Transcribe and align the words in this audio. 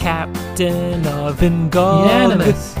captain 0.00 1.06
of 1.06 1.40
Ingolimus. 1.40 2.06
Unanimous. 2.06 2.74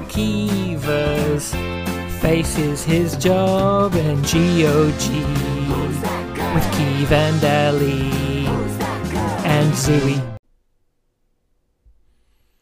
Akiva's 0.00 1.52
faces 2.22 2.82
his 2.82 3.16
job 3.18 3.94
in 3.94 4.16
GOG 4.22 5.04
with 6.54 6.64
Keeve 6.72 7.12
and 7.12 7.44
Ellie 7.44 8.46
and 9.44 9.70
Zooey. 9.74 10.38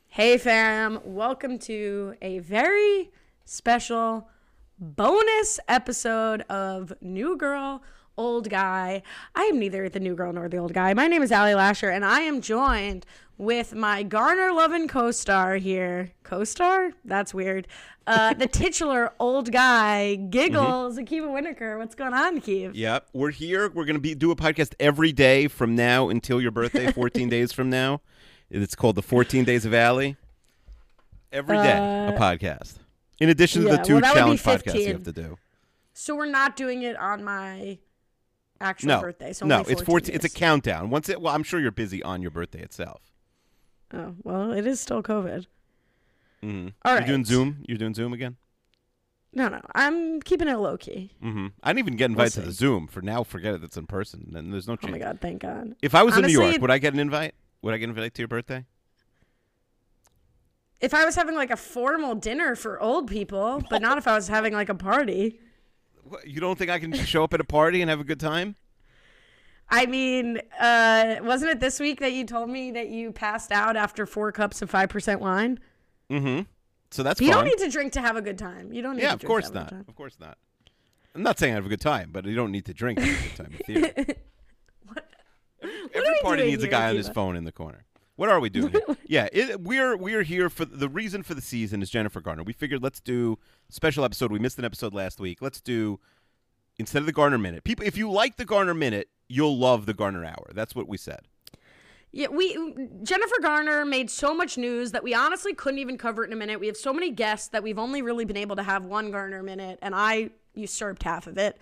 Hey 0.08 0.36
fam, 0.36 0.98
welcome 1.04 1.60
to 1.60 2.16
a 2.20 2.40
very 2.40 3.12
special 3.44 4.28
bonus 4.80 5.60
episode 5.68 6.42
of 6.50 6.92
New 7.00 7.36
Girl, 7.36 7.84
Old 8.16 8.50
Guy. 8.50 9.04
I 9.36 9.42
am 9.44 9.60
neither 9.60 9.88
the 9.88 10.00
new 10.00 10.16
girl 10.16 10.32
nor 10.32 10.48
the 10.48 10.56
old 10.56 10.74
guy. 10.74 10.92
My 10.92 11.06
name 11.06 11.22
is 11.22 11.30
Allie 11.30 11.54
Lasher, 11.54 11.88
and 11.88 12.04
I 12.04 12.22
am 12.22 12.40
joined 12.40 13.06
with 13.38 13.74
my 13.74 14.02
Garner 14.02 14.52
loving 14.52 14.88
co 14.88 15.10
star 15.10 15.56
here. 15.56 16.10
Co 16.24 16.44
star? 16.44 16.90
That's 17.04 17.32
weird. 17.32 17.66
Uh, 18.06 18.34
the 18.34 18.46
titular 18.46 19.12
old 19.18 19.52
guy, 19.52 20.14
Giggles, 20.14 20.96
Akiva 20.98 21.28
Winokur. 21.28 21.78
What's 21.78 21.94
going 21.94 22.14
on, 22.14 22.40
Akiva? 22.40 22.70
Yep, 22.74 23.08
we're 23.12 23.30
here. 23.30 23.70
We're 23.70 23.84
gonna 23.84 23.98
be 23.98 24.14
do 24.14 24.30
a 24.30 24.36
podcast 24.36 24.74
every 24.80 25.12
day 25.12 25.46
from 25.48 25.74
now 25.76 26.08
until 26.08 26.40
your 26.40 26.50
birthday, 26.50 26.90
14 26.92 27.28
days 27.28 27.52
from 27.52 27.70
now. 27.70 28.00
It's 28.50 28.74
called 28.74 28.96
the 28.96 29.02
14 29.02 29.44
Days 29.44 29.66
of 29.66 29.74
Alley. 29.74 30.16
Every 31.30 31.58
day, 31.58 31.76
a 31.76 32.16
podcast. 32.18 32.76
In 33.20 33.28
addition 33.28 33.62
to 33.62 33.68
Uh, 33.68 33.72
yeah, 33.72 33.76
the 33.76 33.82
two 33.84 33.92
well, 33.94 34.00
that 34.00 34.14
would 34.14 34.20
be 34.32 34.38
challenge 34.38 34.42
podcasts 34.42 34.72
15. 34.72 34.80
you 34.86 34.92
have 34.94 35.02
to 35.04 35.12
do. 35.12 35.38
So 35.92 36.14
we're 36.16 36.24
not 36.26 36.56
doing 36.56 36.82
it 36.82 36.96
on 36.96 37.22
my 37.22 37.76
actual 38.58 38.88
No, 38.88 39.00
birthday. 39.02 39.34
So 39.34 39.44
no, 39.44 39.60
it's 39.68 39.82
14. 39.82 40.14
It's 40.14 40.24
a 40.24 40.30
countdown. 40.30 40.88
Once 40.88 41.10
it, 41.10 41.20
well, 41.20 41.34
I'm 41.34 41.42
sure 41.42 41.60
you're 41.60 41.70
busy 41.70 42.02
on 42.02 42.22
your 42.22 42.30
birthday 42.30 42.60
itself. 42.62 43.02
Oh, 43.92 44.14
well, 44.22 44.52
it 44.52 44.66
is 44.66 44.80
still 44.80 45.02
COVID. 45.02 45.46
Mm-hmm. 46.42 46.68
All 46.84 46.94
You're 46.96 47.06
doing. 47.06 47.24
Zoom. 47.24 47.64
You're 47.66 47.78
doing 47.78 47.94
Zoom 47.94 48.12
again. 48.12 48.36
No, 49.32 49.48
no, 49.48 49.60
I'm 49.74 50.22
keeping 50.22 50.48
it 50.48 50.56
low 50.56 50.76
key. 50.76 51.12
Mm-hmm. 51.22 51.48
I 51.62 51.70
didn't 51.70 51.78
even 51.80 51.96
get 51.96 52.10
invited 52.10 52.32
to 52.34 52.40
the 52.40 52.52
Zoom. 52.52 52.86
For 52.86 53.02
now, 53.02 53.22
forget 53.24 53.54
it. 53.54 53.60
That's 53.60 53.76
in 53.76 53.86
person. 53.86 54.32
And 54.34 54.52
there's 54.52 54.66
no 54.66 54.76
chance. 54.76 54.88
Oh 54.88 54.92
my 54.92 54.98
god, 54.98 55.20
thank 55.20 55.42
God. 55.42 55.74
If 55.82 55.94
I 55.94 56.02
was 56.02 56.16
in 56.16 56.24
New 56.24 56.32
York, 56.32 56.60
would 56.60 56.70
I 56.70 56.78
get 56.78 56.94
an 56.94 56.98
invite? 56.98 57.34
Would 57.62 57.74
I 57.74 57.76
get 57.76 57.88
invited 57.88 58.14
to 58.14 58.22
your 58.22 58.28
birthday? 58.28 58.64
If 60.80 60.94
I 60.94 61.04
was 61.04 61.16
having 61.16 61.34
like 61.34 61.50
a 61.50 61.56
formal 61.56 62.14
dinner 62.14 62.54
for 62.54 62.80
old 62.80 63.08
people, 63.08 63.62
but 63.68 63.82
not 63.82 63.98
if 63.98 64.06
I 64.06 64.14
was 64.14 64.28
having 64.28 64.52
like 64.54 64.68
a 64.68 64.74
party. 64.74 65.40
What, 66.04 66.26
you 66.26 66.40
don't 66.40 66.58
think 66.58 66.70
I 66.70 66.78
can 66.78 66.92
show 66.94 67.24
up 67.24 67.34
at 67.34 67.40
a 67.40 67.44
party 67.44 67.82
and 67.82 67.90
have 67.90 68.00
a 68.00 68.04
good 68.04 68.20
time? 68.20 68.56
I 69.70 69.86
mean, 69.86 70.40
uh, 70.58 71.16
wasn't 71.22 71.52
it 71.52 71.60
this 71.60 71.78
week 71.78 72.00
that 72.00 72.12
you 72.12 72.24
told 72.24 72.48
me 72.48 72.70
that 72.72 72.88
you 72.88 73.12
passed 73.12 73.52
out 73.52 73.76
after 73.76 74.06
four 74.06 74.32
cups 74.32 74.62
of 74.62 74.70
five 74.70 74.88
percent 74.88 75.20
wine? 75.20 75.58
Mm-hmm. 76.10 76.42
So 76.90 77.02
that's 77.02 77.20
You 77.20 77.28
fine. 77.28 77.36
don't 77.36 77.44
need 77.44 77.58
to 77.64 77.70
drink 77.70 77.92
to 77.92 78.00
have 78.00 78.16
a 78.16 78.22
good 78.22 78.38
time. 78.38 78.72
You 78.72 78.80
don't 78.82 78.96
need 78.96 79.02
yeah, 79.02 79.08
to 79.10 79.14
of 79.14 79.24
course 79.24 79.52
not. 79.52 79.72
Of 79.72 79.94
course 79.94 80.16
not. 80.18 80.38
I'm 81.14 81.22
not 81.22 81.38
saying 81.38 81.52
I 81.52 81.56
have 81.56 81.66
a 81.66 81.68
good 81.68 81.80
time, 81.80 82.10
but 82.12 82.24
you 82.24 82.34
don't 82.34 82.52
need 82.52 82.64
to 82.66 82.74
drink 82.74 82.98
to 82.98 83.04
have 83.04 83.18
a 83.18 83.28
good 83.28 83.36
time. 83.36 83.58
Theory. 83.66 83.92
Every 85.94 86.08
are 86.08 86.12
we 86.12 86.20
party 86.22 86.44
needs 86.44 86.62
a 86.62 86.68
guy 86.68 86.88
on 86.90 86.96
his 86.96 87.08
phone 87.08 87.36
in 87.36 87.44
the 87.44 87.52
corner. 87.52 87.84
What 88.16 88.28
are 88.28 88.40
we 88.40 88.48
doing? 88.48 88.72
here? 88.72 88.82
yeah, 89.06 89.28
it, 89.32 89.60
we're 89.60 89.96
we're 89.96 90.22
here 90.22 90.50
for 90.50 90.64
the 90.64 90.88
reason 90.88 91.22
for 91.22 91.34
the 91.34 91.40
season 91.40 91.82
is 91.82 91.90
Jennifer 91.90 92.20
Garner. 92.20 92.42
We 92.42 92.52
figured 92.52 92.82
let's 92.82 93.00
do 93.00 93.38
special 93.68 94.04
episode. 94.04 94.32
We 94.32 94.38
missed 94.38 94.58
an 94.58 94.64
episode 94.64 94.92
last 94.94 95.20
week. 95.20 95.40
Let's 95.40 95.60
do 95.60 96.00
instead 96.78 97.00
of 97.00 97.06
the 97.06 97.12
Garner 97.12 97.38
minute. 97.38 97.64
People, 97.64 97.86
if 97.86 97.96
you 97.96 98.10
like 98.10 98.36
the 98.36 98.44
Garner 98.44 98.74
minute, 98.74 99.08
you'll 99.28 99.56
love 99.58 99.86
the 99.86 99.94
Garner 99.94 100.24
hour. 100.24 100.50
That's 100.54 100.74
what 100.74 100.88
we 100.88 100.96
said. 100.96 101.20
Yeah, 102.10 102.28
we 102.28 102.54
Jennifer 103.02 103.36
Garner 103.42 103.84
made 103.84 104.10
so 104.10 104.34
much 104.34 104.56
news 104.56 104.92
that 104.92 105.04
we 105.04 105.12
honestly 105.12 105.52
couldn't 105.54 105.78
even 105.78 105.98
cover 105.98 106.24
it 106.24 106.28
in 106.28 106.32
a 106.32 106.36
minute. 106.36 106.58
We 106.58 106.66
have 106.66 106.76
so 106.76 106.92
many 106.92 107.10
guests 107.10 107.48
that 107.48 107.62
we've 107.62 107.78
only 107.78 108.00
really 108.00 108.24
been 108.24 108.36
able 108.36 108.56
to 108.56 108.62
have 108.62 108.84
one 108.84 109.10
Garner 109.10 109.42
minute, 109.42 109.78
and 109.82 109.94
I 109.94 110.30
usurped 110.54 111.02
half 111.02 111.26
of 111.26 111.36
it. 111.36 111.58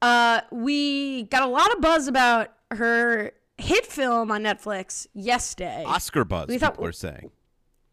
Uh, 0.00 0.40
we 0.50 1.24
got 1.24 1.42
a 1.42 1.46
lot 1.46 1.70
of 1.72 1.80
buzz 1.82 2.08
about 2.08 2.54
her 2.70 3.32
hit 3.58 3.84
film 3.86 4.30
on 4.30 4.42
Netflix, 4.42 5.06
yesterday. 5.12 5.84
Oscar 5.86 6.24
buzz. 6.24 6.48
We 6.48 6.54
people 6.54 6.68
thought- 6.74 6.84
are 6.86 6.92
saying. 6.92 7.30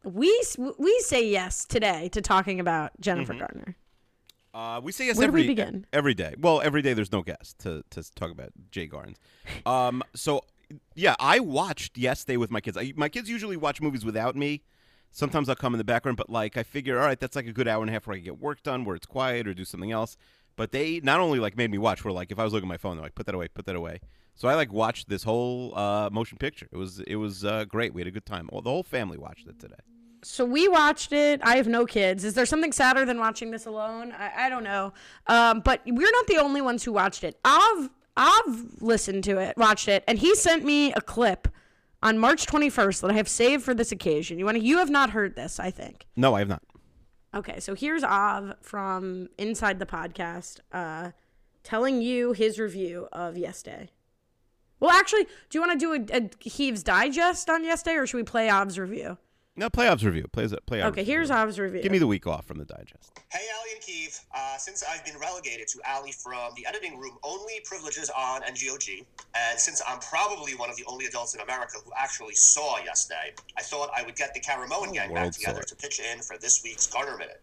We 0.05 0.31
we 0.77 0.97
say 1.01 1.27
yes 1.27 1.65
today 1.65 2.07
to 2.13 2.21
talking 2.21 2.61
about 2.61 2.93
Jennifer 3.01 3.33
Garner. 3.33 3.75
Uh, 4.53 4.81
we 4.83 4.91
say 4.91 5.05
yes 5.05 5.17
Where 5.17 5.27
do 5.27 5.33
we 5.33 5.41
every 5.41 5.47
begin? 5.47 5.85
every 5.93 6.13
day. 6.13 6.33
Well, 6.39 6.61
every 6.61 6.81
day 6.81 6.93
there's 6.93 7.11
no 7.11 7.21
guest 7.21 7.59
to 7.59 7.83
to 7.91 8.03
talk 8.15 8.31
about 8.31 8.49
Jay 8.71 8.87
Garns. 8.87 9.17
Um, 9.65 10.03
so 10.15 10.43
yeah, 10.95 11.15
I 11.19 11.39
watched 11.39 11.97
Yes 11.97 12.23
Day 12.23 12.37
with 12.37 12.51
my 12.51 12.61
kids. 12.61 12.77
I, 12.77 12.93
my 12.95 13.09
kids 13.09 13.29
usually 13.29 13.57
watch 13.57 13.81
movies 13.81 14.05
without 14.05 14.35
me. 14.35 14.63
Sometimes 15.11 15.49
I'll 15.49 15.55
come 15.55 15.73
in 15.73 15.79
the 15.79 15.83
background, 15.83 16.17
but 16.17 16.29
like 16.29 16.57
I 16.57 16.63
figure, 16.63 16.99
all 16.99 17.05
right, 17.05 17.19
that's 17.19 17.35
like 17.35 17.47
a 17.47 17.51
good 17.51 17.67
hour 17.67 17.81
and 17.81 17.89
a 17.89 17.93
half 17.93 18.05
where 18.05 18.13
I 18.13 18.17
can 18.17 18.25
get 18.25 18.39
work 18.39 18.61
done, 18.61 18.85
where 18.85 18.95
it's 18.95 19.07
quiet 19.07 19.47
or 19.47 19.53
do 19.53 19.65
something 19.65 19.91
else. 19.91 20.17
But 20.55 20.71
they 20.71 20.99
not 20.99 21.19
only 21.19 21.39
like 21.39 21.57
made 21.57 21.71
me 21.71 21.77
watch, 21.77 22.03
where 22.03 22.13
like 22.13 22.31
if 22.31 22.37
I 22.37 22.43
was 22.43 22.53
looking 22.53 22.67
at 22.67 22.73
my 22.73 22.77
phone, 22.77 22.97
they're 22.97 23.03
like, 23.03 23.15
put 23.15 23.25
that 23.25 23.35
away, 23.35 23.47
put 23.47 23.65
that 23.65 23.75
away. 23.75 24.01
So 24.35 24.47
I 24.47 24.55
like 24.55 24.71
watched 24.71 25.09
this 25.09 25.23
whole 25.23 25.77
uh, 25.77 26.09
motion 26.11 26.37
picture. 26.37 26.67
It 26.71 26.77
was 26.77 26.99
it 27.01 27.15
was 27.15 27.43
uh, 27.43 27.65
great. 27.65 27.93
We 27.93 28.01
had 28.01 28.07
a 28.07 28.11
good 28.11 28.25
time. 28.25 28.49
Well, 28.51 28.61
the 28.61 28.69
whole 28.69 28.83
family 28.83 29.17
watched 29.17 29.47
it 29.47 29.59
today. 29.59 29.75
So 30.21 30.45
we 30.45 30.67
watched 30.67 31.13
it. 31.13 31.39
I 31.43 31.55
have 31.57 31.67
no 31.67 31.85
kids. 31.85 32.23
Is 32.23 32.33
there 32.33 32.45
something 32.45 32.71
sadder 32.71 33.05
than 33.05 33.19
watching 33.19 33.51
this 33.51 33.65
alone? 33.65 34.11
I, 34.11 34.45
I 34.45 34.49
don't 34.49 34.63
know. 34.63 34.93
Um, 35.27 35.61
but 35.61 35.81
we're 35.85 36.11
not 36.11 36.27
the 36.27 36.37
only 36.37 36.61
ones 36.61 36.83
who 36.83 36.91
watched 36.91 37.23
it. 37.23 37.39
I've 37.45 37.89
I've 38.17 38.81
listened 38.81 39.23
to 39.25 39.37
it, 39.39 39.55
watched 39.57 39.87
it, 39.87 40.03
and 40.05 40.19
he 40.19 40.35
sent 40.35 40.65
me 40.65 40.91
a 40.91 40.99
clip 40.99 41.47
on 42.03 42.17
March 42.17 42.45
21st 42.47 43.01
that 43.01 43.11
I 43.11 43.13
have 43.13 43.29
saved 43.29 43.63
for 43.63 43.73
this 43.73 43.91
occasion. 43.91 44.37
You 44.39 44.45
want 44.45 44.57
to? 44.57 44.63
You 44.63 44.79
have 44.79 44.89
not 44.89 45.11
heard 45.11 45.35
this, 45.35 45.59
I 45.59 45.71
think. 45.71 46.05
No, 46.15 46.35
I 46.35 46.39
have 46.39 46.49
not. 46.49 46.61
Okay, 47.33 47.59
so 47.59 47.75
here's 47.75 48.03
Av 48.03 48.55
from 48.61 49.29
inside 49.37 49.79
the 49.79 49.85
podcast, 49.85 50.59
uh, 50.71 51.11
telling 51.63 52.01
you 52.01 52.33
his 52.33 52.59
review 52.59 53.07
of 53.11 53.37
Yesterday. 53.37 53.91
Well, 54.79 54.91
actually, 54.91 55.25
do 55.49 55.57
you 55.57 55.61
want 55.61 55.79
to 55.79 56.05
do 56.07 56.13
a, 56.13 56.17
a 56.17 56.49
Heaves 56.49 56.83
digest 56.83 57.49
on 57.49 57.63
Yesterday, 57.63 57.97
or 57.97 58.07
should 58.07 58.17
we 58.17 58.23
play 58.23 58.49
Av's 58.49 58.79
review? 58.79 59.17
No, 59.59 59.69
playoffs 59.69 60.05
review. 60.05 60.25
Plays 60.31 60.53
play. 60.65 60.81
Okay, 60.81 61.03
here's 61.03 61.29
Av's 61.29 61.59
review. 61.59 61.81
Give 61.81 61.91
me 61.91 61.97
the 61.97 62.07
week 62.07 62.25
off 62.25 62.45
from 62.45 62.59
the 62.59 62.63
digest. 62.63 63.11
Hey, 63.29 63.45
Ali 63.59 63.71
and 63.73 63.81
Keeve. 63.81 64.17
Uh, 64.33 64.55
since 64.55 64.85
I've 64.89 65.03
been 65.03 65.17
relegated 65.19 65.67
to 65.67 65.81
Ali 65.85 66.13
from 66.13 66.53
the 66.55 66.65
editing 66.65 66.97
room 66.97 67.17
only 67.23 67.55
privileges 67.65 68.09
on 68.17 68.41
NGOG, 68.43 69.03
and 69.35 69.59
since 69.59 69.81
I'm 69.85 69.99
probably 69.99 70.55
one 70.55 70.69
of 70.69 70.77
the 70.77 70.85
only 70.87 71.07
adults 71.07 71.35
in 71.35 71.41
America 71.41 71.73
who 71.83 71.91
actually 71.99 72.35
saw 72.35 72.77
yesterday, 72.77 73.33
I 73.57 73.61
thought 73.61 73.89
I 73.93 74.01
would 74.03 74.15
get 74.15 74.33
the 74.33 74.39
Caramoan 74.39 74.93
gang 74.93 75.13
back 75.13 75.33
together 75.33 75.59
it. 75.59 75.67
to 75.67 75.75
pitch 75.75 75.99
in 75.99 76.21
for 76.21 76.37
this 76.37 76.63
week's 76.63 76.87
Garner 76.87 77.17
Minute. 77.17 77.41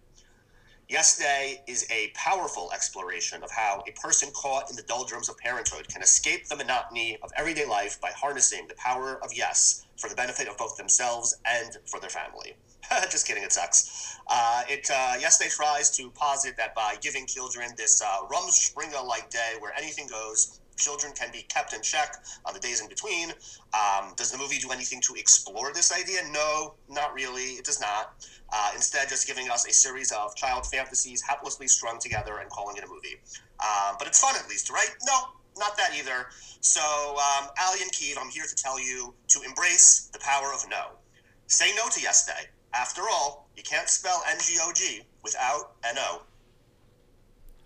Yesterday 0.88 1.62
is 1.66 1.87
a 1.91 2.12
powerful 2.15 2.71
exploration 2.72 3.43
of 3.43 3.50
how 3.50 3.83
a 3.87 3.93
person 4.00 4.31
caught 4.33 4.71
in 4.71 4.77
the 4.77 4.84
doldrums 4.84 5.28
of 5.28 5.37
parenthood 5.37 5.87
can 5.88 6.00
escape 6.00 6.47
the 6.47 6.56
monotony 6.56 7.19
of 7.22 7.31
everyday 7.37 7.66
life 7.66 8.00
by 8.00 8.10
harnessing 8.16 8.66
the 8.69 8.75
power 8.77 9.22
of 9.22 9.34
yes 9.34 9.85
for 9.97 10.09
the 10.09 10.15
benefit 10.15 10.49
of 10.49 10.57
both 10.57 10.77
themselves 10.77 11.37
and 11.47 11.77
for 11.87 12.01
their 12.01 12.11
family. 12.11 12.55
Just 13.11 13.27
kidding, 13.27 13.43
it 13.43 13.53
sucks. 13.53 14.19
Uh, 14.29 14.62
it 14.69 14.89
uh, 14.93 15.15
yesterday 15.19 15.51
tries 15.51 15.91
to 15.97 16.11
posit 16.11 16.57
that 16.57 16.75
by 16.75 16.97
giving 17.01 17.27
children 17.27 17.71
this 17.77 18.03
uh, 18.03 18.27
Rumspringa-like 18.31 19.31
day 19.31 19.55
where 19.61 19.73
anything 19.77 20.07
goes, 20.07 20.61
children 20.77 21.12
can 21.15 21.31
be 21.33 21.43
kept 21.43 21.73
in 21.73 21.83
check 21.83 22.17
on 22.45 22.55
the 22.55 22.61
days 22.61 22.81
in 22.81 22.89
between. 22.89 23.31
Um, 23.73 24.12
does 24.17 24.31
the 24.31 24.39
movie 24.39 24.59
do 24.59 24.71
anything 24.71 25.01
to 25.03 25.15
explore 25.15 25.73
this 25.73 25.93
idea? 25.93 26.21
No, 26.31 26.75
not 26.89 27.15
really. 27.15 27.57
It 27.57 27.65
does 27.65 27.81
not. 27.81 28.15
Uh, 28.53 28.71
instead, 28.75 29.09
just 29.09 29.27
giving 29.27 29.51
us 29.51 29.67
a 29.67 29.73
series 29.73 30.13
of 30.13 30.37
child 30.37 30.67
fantasies 30.67 31.23
haplessly 31.23 31.69
strung 31.69 31.99
together 31.99 32.39
and 32.39 32.51
calling 32.51 32.77
it 32.77 32.84
a 32.84 32.87
movie. 32.87 33.17
Um, 33.61 33.97
but 33.99 34.07
it's 34.07 34.21
fun 34.21 34.34
at 34.37 34.49
least, 34.49 34.71
right? 34.71 34.91
No, 35.07 35.15
not 35.59 35.77
that 35.77 35.93
either. 35.97 36.27
So, 36.61 36.81
um, 36.81 37.49
Ali 37.62 37.81
and 37.83 37.91
Keeve, 37.93 38.16
I'm 38.21 38.28
here 38.30 38.45
to 38.48 38.54
tell 38.54 38.78
you 38.80 39.15
to 39.28 39.41
embrace 39.42 40.10
the 40.13 40.19
power 40.19 40.53
of 40.54 40.69
no. 40.69 40.98
Say 41.47 41.75
no 41.77 41.89
to 41.89 42.01
yes 42.01 42.27
day. 42.27 42.48
After 42.75 43.03
all, 43.03 43.48
you 43.57 43.63
can't 43.63 43.89
spell 43.89 44.22
NGOG 44.28 45.03
without 45.22 45.72
NO. 45.95 46.22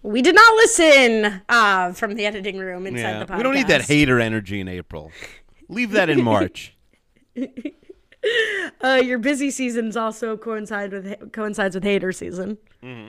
We 0.03 0.23
did 0.23 0.35
not 0.35 0.55
listen 0.57 1.43
uh, 1.49 1.93
from 1.93 2.15
the 2.15 2.25
editing 2.27 2.59
room 2.59 2.87
inside 2.87 3.01
Yeah, 3.01 3.19
the 3.21 3.27
podcast. 3.27 3.37
we 3.37 3.43
don't 3.43 3.55
need 3.55 3.69
that 3.69 3.83
hater 3.83 4.21
energy 4.21 4.61
in 4.61 4.69
April. 4.69 5.11
Leave 5.69 5.91
that 5.93 6.09
in 6.11 6.23
March. 6.23 6.75
Uh, 8.83 9.01
your 9.03 9.19
busy 9.19 9.51
seasons 9.51 9.97
also 9.97 10.37
coincide 10.37 10.93
with 10.93 11.33
coincides 11.33 11.75
with 11.75 11.85
hater 11.85 12.13
season. 12.13 12.59
Mm-hmm. 12.83 13.09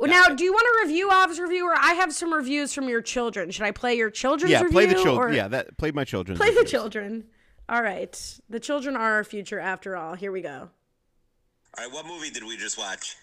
Well, 0.00 0.10
now, 0.10 0.34
do 0.34 0.44
you 0.44 0.52
want 0.52 0.64
to 0.64 0.88
review 0.88 1.10
Av's 1.10 1.38
review, 1.38 1.66
or 1.66 1.74
I 1.78 1.92
have 1.92 2.14
some 2.14 2.32
reviews 2.32 2.72
from 2.72 2.88
your 2.88 3.02
children? 3.02 3.50
Should 3.50 3.64
I 3.66 3.70
play 3.70 3.94
your 3.96 4.08
children's 4.10 4.50
yeah, 4.50 4.60
review? 4.62 4.72
play 4.72 4.86
the 4.86 4.98
or- 4.98 5.02
children. 5.02 5.34
Yeah, 5.34 5.48
that 5.48 5.76
play 5.76 5.90
my 5.90 6.04
children. 6.04 6.38
play 6.38 6.54
the 6.54 6.64
children. 6.64 7.24
All 7.68 7.82
right, 7.82 8.40
the 8.48 8.58
children 8.58 8.96
are 8.96 9.14
our 9.16 9.24
future 9.24 9.60
after 9.60 9.96
all. 9.96 10.14
Here 10.14 10.32
we 10.32 10.40
go. 10.40 10.70
All 11.78 11.84
right, 11.84 11.92
what 11.92 12.06
movie 12.06 12.30
did 12.30 12.44
we 12.44 12.56
just 12.56 12.78
watch? 12.78 13.14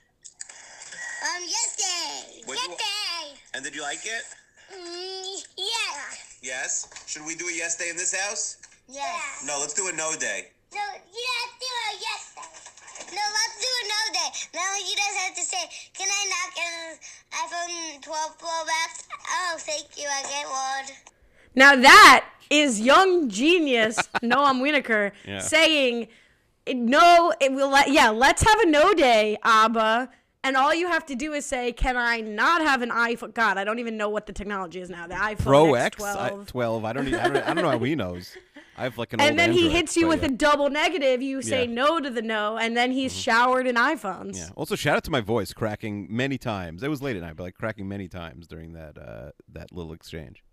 Um, 1.23 1.43
yesterday. 1.43 2.43
What'd 2.45 2.63
you- 2.63 2.69
yesterday. 2.69 3.41
And 3.55 3.63
did 3.65 3.73
you 3.75 3.81
like 3.81 4.05
it? 4.05 4.23
Mm, 4.71 5.47
yeah. 5.57 5.65
Yes. 6.43 6.87
Should 7.07 7.25
we 7.25 7.33
do 7.35 7.47
a 7.47 7.53
yes 7.53 7.75
day 7.75 7.89
in 7.89 7.97
this 7.97 8.13
house? 8.13 8.57
Yeah. 8.87 9.19
No, 9.45 9.57
let's 9.59 9.73
do 9.73 9.87
a 9.87 9.91
no 9.93 10.13
day. 10.15 10.49
No, 10.73 10.79
you 10.79 11.25
have 11.41 11.53
to 11.53 11.59
do 11.59 11.65
it 11.91 12.01
yesterday. 12.01 12.76
No, 13.11 13.23
let's 13.39 13.57
do 13.61 13.71
another 13.85 14.11
day. 14.13 14.29
Now 14.53 14.71
you 14.77 14.93
just 14.95 15.17
have 15.23 15.35
to 15.35 15.41
say, 15.41 15.63
can 15.93 16.07
I 16.09 16.23
not 16.35 16.55
get 16.55 16.69
an 16.75 16.97
iPhone 17.45 18.01
12 18.03 18.37
Pro 18.37 18.49
Max? 18.65 19.07
Oh, 19.29 19.55
thank 19.59 19.97
you. 19.97 20.07
I 20.07 20.21
get 20.23 20.47
one. 20.47 20.97
Now 21.55 21.75
that 21.75 22.25
is 22.49 22.79
young 22.81 23.29
genius 23.29 23.97
Noam 24.23 24.61
Winokur 24.61 25.11
Yeah. 25.25 25.39
saying, 25.39 26.07
"No, 26.71 27.33
it 27.41 27.51
will. 27.51 27.69
Let, 27.69 27.91
yeah, 27.91 28.09
let's 28.09 28.43
have 28.43 28.59
a 28.61 28.67
no 28.67 28.93
day, 28.93 29.37
Abba." 29.43 30.09
And 30.43 30.55
all 30.55 30.73
you 30.73 30.87
have 30.87 31.05
to 31.07 31.15
do 31.15 31.33
is 31.33 31.45
say, 31.45 31.73
"Can 31.73 31.97
I 31.97 32.21
not 32.21 32.61
have 32.61 32.81
an 32.81 32.89
iPhone?" 32.91 33.33
God, 33.33 33.57
I 33.57 33.63
don't 33.63 33.79
even 33.79 33.97
know 33.97 34.07
what 34.07 34.27
the 34.27 34.33
technology 34.33 34.79
is 34.79 34.89
now. 34.89 35.07
The 35.07 35.15
iPhone 35.15 35.37
Pro 35.43 35.73
X, 35.73 35.97
X12. 35.97 36.41
I, 36.41 36.43
12. 36.45 36.85
I 36.85 36.93
don't, 36.93 37.07
even, 37.07 37.19
I 37.19 37.23
don't. 37.29 37.37
I 37.37 37.53
don't 37.53 37.63
know 37.63 37.71
how 37.71 37.79
he 37.79 37.95
knows. 37.95 38.37
I 38.77 38.83
have 38.83 38.97
like 38.97 39.13
an 39.13 39.19
and 39.21 39.39
then 39.39 39.51
he 39.51 39.69
hits 39.69 39.97
you 39.97 40.07
with 40.07 40.21
yeah. 40.21 40.27
a 40.27 40.31
double 40.31 40.69
negative. 40.69 41.21
You 41.21 41.41
say 41.41 41.61
Yeah. 41.61 41.65
Mm-hmm. 41.65 41.73
no 41.73 41.99
to 41.99 42.09
the 42.09 42.21
no, 42.21 42.57
and 42.57 42.77
then 42.77 42.91
he's 42.91 43.15
showered 43.17 43.65
in 43.67 43.75
iPhones. 43.75 44.37
Yeah. 44.37 44.49
Also, 44.55 44.75
shout 44.75 44.97
out 44.97 45.03
to 45.05 45.11
my 45.11 45.21
voice 45.21 45.51
cracking 45.53 46.07
many 46.09 46.37
times. 46.37 46.83
It 46.83 46.89
was 46.89 47.01
late 47.01 47.15
at 47.15 47.21
night, 47.23 47.35
but 47.35 47.43
like 47.43 47.55
cracking 47.55 47.87
many 47.87 48.07
times 48.07 48.47
during 48.47 48.73
that 48.73 48.97
uh, 48.97 49.31
that 49.51 49.71
little 49.71 49.93
exchange. 49.93 50.43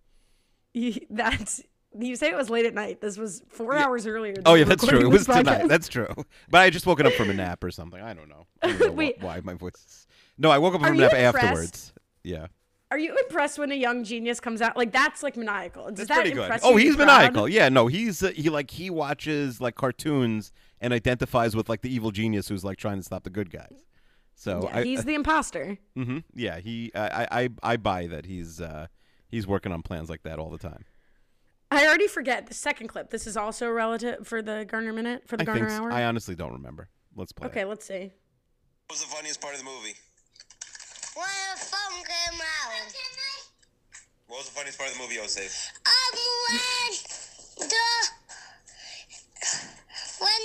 You- 0.72 1.00
That's 1.10 1.62
you 1.96 2.16
say 2.16 2.28
it 2.30 2.36
was 2.36 2.50
late 2.50 2.66
at 2.66 2.74
night. 2.74 3.00
This 3.00 3.16
was 3.16 3.42
four 3.48 3.74
Yeah. 3.74 3.84
hours 3.84 4.06
earlier. 4.06 4.34
Oh 4.44 4.54
yeah, 4.54 4.64
that's 4.64 4.84
true. 4.84 4.98
It 5.00 5.06
was 5.08 5.26
tonight. 5.26 5.44
podcast. 5.46 5.68
That's 5.68 5.86
true. 5.88 6.08
But 6.50 6.62
I 6.62 6.70
just 6.70 6.86
woken 6.86 7.06
up 7.06 7.12
from 7.12 7.30
a 7.30 7.34
nap 7.34 7.62
or 7.62 7.70
something. 7.70 8.00
I 8.00 8.14
don't 8.14 8.28
know. 8.28 8.46
I 8.62 8.68
don't 8.72 8.80
know 8.88 8.92
Wait. 8.92 9.16
why 9.20 9.40
my 9.44 9.54
voice. 9.54 9.74
Is... 9.74 10.06
No, 10.36 10.50
I 10.50 10.58
woke 10.58 10.74
up 10.74 10.80
Are 10.82 10.88
from 10.88 10.96
a 10.96 11.00
nap 11.02 11.12
impressed? 11.12 11.36
afterwards. 11.44 11.92
Yeah, 12.24 12.46
Are 12.94 12.98
you 12.98 13.16
impressed 13.16 13.58
when 13.58 13.72
a 13.72 13.74
young 13.74 14.04
genius 14.04 14.38
comes 14.38 14.62
out? 14.62 14.76
Like 14.76 14.92
that's 14.92 15.24
like 15.24 15.36
maniacal. 15.36 15.86
Does 15.90 16.06
that's 16.06 16.08
that 16.10 16.14
pretty 16.20 16.30
good. 16.30 16.60
Oh, 16.62 16.76
you? 16.76 16.86
he's 16.86 16.94
Proud? 16.96 17.06
maniacal. 17.06 17.48
Yeah, 17.48 17.68
no, 17.68 17.88
he's 17.88 18.22
uh, 18.22 18.28
he 18.30 18.50
like 18.50 18.70
he 18.70 18.88
watches 18.88 19.60
like 19.60 19.74
cartoons 19.74 20.52
and 20.80 20.92
identifies 20.92 21.56
with 21.56 21.68
like 21.68 21.80
the 21.80 21.92
evil 21.92 22.12
genius 22.12 22.46
who's 22.46 22.62
like 22.64 22.78
trying 22.78 22.98
to 22.98 23.02
stop 23.02 23.24
the 23.24 23.30
good 23.30 23.50
guys. 23.50 23.84
So 24.36 24.68
Yeah, 24.70 24.78
I, 24.78 24.82
he's 24.84 25.02
the 25.04 25.14
imposter. 25.14 25.76
Mm-hmm. 25.98 26.18
yeah, 26.34 26.60
he 26.60 26.92
I, 26.94 27.26
I 27.42 27.48
I 27.64 27.76
buy 27.78 28.06
that 28.06 28.26
he's 28.26 28.60
uh 28.60 28.86
he's 29.28 29.44
working 29.44 29.72
on 29.72 29.82
plans 29.82 30.08
like 30.08 30.22
that 30.22 30.38
all 30.38 30.50
the 30.50 30.58
time. 30.58 30.84
I 31.72 31.88
already 31.88 32.06
forget 32.06 32.46
the 32.46 32.54
second 32.54 32.86
clip. 32.86 33.10
This 33.10 33.26
is 33.26 33.36
also 33.36 33.68
relative 33.70 34.24
for 34.24 34.40
the 34.40 34.64
Garner 34.70 34.92
minute 34.92 35.24
for 35.26 35.36
the 35.36 35.42
I 35.42 35.46
Garner 35.46 35.60
think 35.62 35.72
s- 35.72 35.80
hour. 35.80 35.90
I 35.90 36.04
honestly 36.04 36.36
don't 36.36 36.52
remember. 36.52 36.88
Let's 37.16 37.32
play. 37.32 37.48
okay, 37.48 37.62
it. 37.62 37.66
let's 37.66 37.84
see. 37.86 38.12
What 38.86 38.90
was 38.98 39.00
the 39.00 39.08
funniest 39.08 39.40
part 39.40 39.54
of 39.54 39.58
the 39.58 39.64
movie? 39.64 39.94
When 41.14 41.26
the 41.54 41.60
phone 41.60 42.02
came 42.02 42.40
out. 42.40 42.94
What 44.26 44.38
was 44.38 44.48
the 44.48 44.54
funniest 44.54 44.78
part 44.78 44.90
of 44.90 44.96
the 44.96 45.02
movie, 45.02 45.16
Jose? 45.16 45.40
Um, 45.46 46.18
when 46.50 47.68
the 47.68 47.86
when 50.18 50.42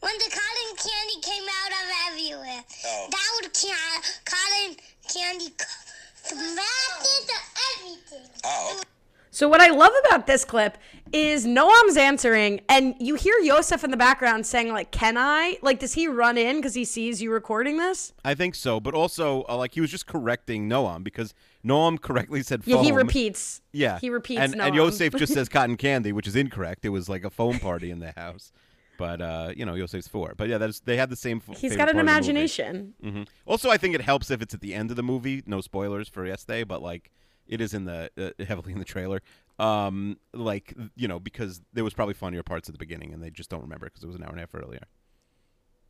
when 0.00 0.18
the 0.18 0.30
cotton 0.30 0.70
candy 0.74 1.20
came 1.22 1.46
out 1.46 1.70
of 1.70 1.86
everywhere. 2.10 2.64
Oh. 2.86 3.06
That 3.10 3.28
would 3.36 3.54
ca- 3.54 4.02
cotton 4.24 4.76
candy 5.06 5.54
c- 5.54 6.34
smacked 6.34 7.06
into 7.06 7.38
everything. 7.78 8.30
Oh, 8.44 8.74
okay. 8.74 8.88
So 9.34 9.48
what 9.48 9.62
I 9.62 9.70
love 9.70 9.92
about 10.06 10.26
this 10.26 10.44
clip 10.44 10.76
is 11.10 11.46
Noam's 11.46 11.96
answering, 11.96 12.60
and 12.68 12.94
you 13.00 13.14
hear 13.14 13.34
Yosef 13.38 13.82
in 13.82 13.90
the 13.90 13.96
background 13.96 14.44
saying 14.44 14.70
like, 14.72 14.90
"Can 14.92 15.16
I?" 15.16 15.56
Like, 15.62 15.78
does 15.78 15.94
he 15.94 16.06
run 16.06 16.36
in 16.36 16.56
because 16.56 16.74
he 16.74 16.84
sees 16.84 17.22
you 17.22 17.32
recording 17.32 17.78
this? 17.78 18.12
I 18.26 18.34
think 18.34 18.54
so, 18.54 18.78
but 18.78 18.92
also 18.94 19.44
uh, 19.48 19.56
like 19.56 19.72
he 19.72 19.80
was 19.80 19.90
just 19.90 20.06
correcting 20.06 20.68
Noam 20.68 21.02
because 21.02 21.32
Noam 21.64 21.98
correctly 21.98 22.42
said 22.42 22.60
Yeah, 22.66 22.76
foam. 22.76 22.84
he 22.84 22.92
repeats. 22.92 23.62
Yeah, 23.72 23.98
he 24.00 24.10
repeats. 24.10 24.40
and, 24.42 24.60
and 24.60 24.74
Yosef 24.74 25.14
just 25.14 25.32
says 25.34 25.48
cotton 25.48 25.78
candy, 25.78 26.12
which 26.12 26.26
is 26.26 26.36
incorrect. 26.36 26.84
It 26.84 26.90
was 26.90 27.08
like 27.08 27.24
a 27.24 27.30
foam 27.30 27.58
party 27.58 27.90
in 27.90 28.00
the 28.00 28.12
house, 28.12 28.52
but 28.98 29.22
uh, 29.22 29.52
you 29.56 29.64
know 29.64 29.74
Yosef's 29.74 30.08
four. 30.08 30.34
But 30.36 30.50
yeah, 30.50 30.58
that's 30.58 30.80
they 30.80 30.98
had 30.98 31.08
the 31.08 31.16
same. 31.16 31.40
f- 31.48 31.56
He's 31.58 31.74
got 31.74 31.88
an 31.88 31.94
part 31.94 31.96
of 31.96 31.96
the 31.96 32.02
movie. 32.02 32.10
imagination. 32.10 32.94
hmm 33.02 33.22
Also, 33.46 33.70
I 33.70 33.78
think 33.78 33.94
it 33.94 34.02
helps 34.02 34.30
if 34.30 34.42
it's 34.42 34.52
at 34.52 34.60
the 34.60 34.74
end 34.74 34.90
of 34.90 34.96
the 34.96 35.02
movie. 35.02 35.42
No 35.46 35.62
spoilers 35.62 36.06
for 36.08 36.26
yesterday, 36.26 36.64
but 36.64 36.82
like 36.82 37.10
it 37.52 37.60
is 37.60 37.74
in 37.74 37.84
the 37.84 38.10
uh, 38.18 38.44
heavily 38.44 38.72
in 38.72 38.78
the 38.78 38.84
trailer. 38.84 39.20
Um, 39.58 40.16
like 40.32 40.74
you 40.96 41.06
know 41.06 41.20
because 41.20 41.60
there 41.72 41.84
was 41.84 41.92
probably 41.92 42.14
funnier 42.14 42.42
parts 42.42 42.68
at 42.68 42.74
the 42.74 42.78
beginning, 42.78 43.12
and 43.12 43.22
they 43.22 43.30
just 43.30 43.50
don't 43.50 43.60
remember 43.60 43.86
because 43.86 44.02
it 44.02 44.06
was 44.06 44.16
an 44.16 44.22
hour 44.22 44.30
and 44.30 44.38
a 44.38 44.42
half 44.42 44.54
earlier. 44.54 44.80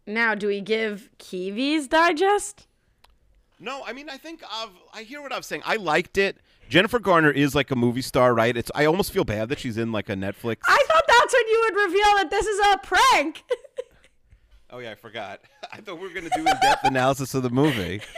Now, 0.04 0.34
do 0.34 0.48
we 0.48 0.60
give 0.60 1.10
Kiwi's 1.18 1.86
digest? 1.86 2.66
No, 3.60 3.82
I 3.86 3.92
mean 3.92 4.10
I 4.10 4.16
think 4.16 4.42
I've 4.50 4.70
I 4.92 5.04
hear 5.04 5.22
what 5.22 5.32
I'm 5.32 5.42
saying. 5.42 5.62
I 5.64 5.76
liked 5.76 6.18
it. 6.18 6.38
Jennifer 6.68 6.98
Garner 6.98 7.30
is 7.30 7.54
like 7.54 7.70
a 7.70 7.76
movie 7.76 8.02
star, 8.02 8.34
right? 8.34 8.56
It's 8.56 8.72
I 8.74 8.86
almost 8.86 9.12
feel 9.12 9.24
bad 9.24 9.48
that 9.50 9.60
she's 9.60 9.78
in 9.78 9.92
like 9.92 10.08
a 10.08 10.14
Netflix. 10.14 10.56
I 10.66 10.84
thought 10.88 11.04
that's 11.06 11.32
when 11.32 11.46
you 11.46 11.60
would 11.64 11.80
reveal 11.86 12.16
that 12.16 12.30
this 12.30 12.46
is 12.46 12.58
a 12.58 12.78
prank. 12.78 13.44
oh 14.70 14.80
yeah, 14.80 14.90
I 14.90 14.94
forgot. 14.96 15.42
I 15.72 15.80
thought 15.80 16.00
we 16.00 16.08
were 16.08 16.14
gonna 16.14 16.30
do 16.30 16.40
in 16.40 16.56
depth 16.60 16.84
analysis 16.84 17.34
of 17.34 17.44
the 17.44 17.50
movie. 17.50 18.02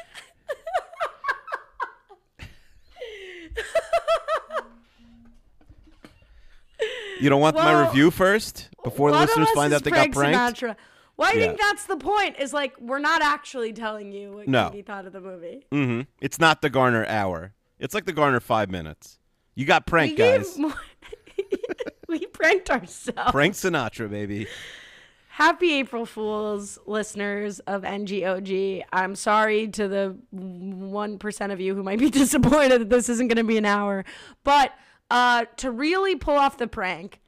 You 7.24 7.30
don't 7.30 7.40
want 7.40 7.56
my 7.56 7.86
review 7.86 8.10
first 8.10 8.68
before 8.82 9.10
the 9.10 9.16
listeners 9.18 9.48
find 9.52 9.72
out 9.72 9.82
they 9.82 9.90
got 9.90 10.12
pranked? 10.12 10.60
Sinatra. 10.60 10.76
Well, 11.16 11.30
I 11.30 11.32
Yeah. 11.32 11.46
think 11.46 11.58
that's 11.58 11.86
the 11.86 11.96
point. 11.96 12.38
Is 12.38 12.52
like 12.52 12.78
we're 12.78 12.98
not 12.98 13.22
actually 13.22 13.72
telling 13.72 14.12
you 14.12 14.32
what 14.32 14.46
No. 14.46 14.68
Kiwi 14.68 14.82
thought 14.82 15.06
of 15.06 15.14
the 15.14 15.22
movie. 15.22 15.64
Mm-hmm. 15.72 16.02
It's 16.20 16.38
not 16.38 16.60
the 16.60 16.68
Garner 16.68 17.06
hour. 17.06 17.54
It's 17.78 17.94
like 17.94 18.04
the 18.04 18.12
Garner 18.12 18.40
five 18.40 18.68
minutes. 18.70 19.18
You 19.54 19.64
got 19.64 19.86
pranked, 19.86 20.18
we 20.18 20.24
guys. 20.24 20.58
more- 20.58 20.74
we 22.08 22.26
pranked 22.26 22.68
ourselves. 22.68 23.30
Frank 23.32 23.54
Sinatra, 23.54 24.10
baby. 24.10 24.46
Happy 25.28 25.72
April 25.76 26.04
Fools, 26.04 26.78
listeners 26.84 27.58
of 27.60 27.82
NGOG. 27.84 28.82
I'm 28.92 29.16
sorry 29.16 29.66
to 29.68 29.88
the 29.88 30.16
1% 30.34 31.52
of 31.52 31.60
you 31.60 31.74
who 31.74 31.82
might 31.82 31.98
be 31.98 32.10
disappointed 32.22 32.82
that 32.82 32.90
this 32.90 33.08
isn't 33.08 33.28
going 33.28 33.38
to 33.38 33.44
be 33.44 33.56
an 33.56 33.64
hour. 33.64 34.04
But 34.44 34.72
uh, 35.10 35.44
to 35.56 35.70
really 35.70 36.16
pull 36.16 36.36
off 36.36 36.58
the 36.58 36.66
prank, 36.66 37.20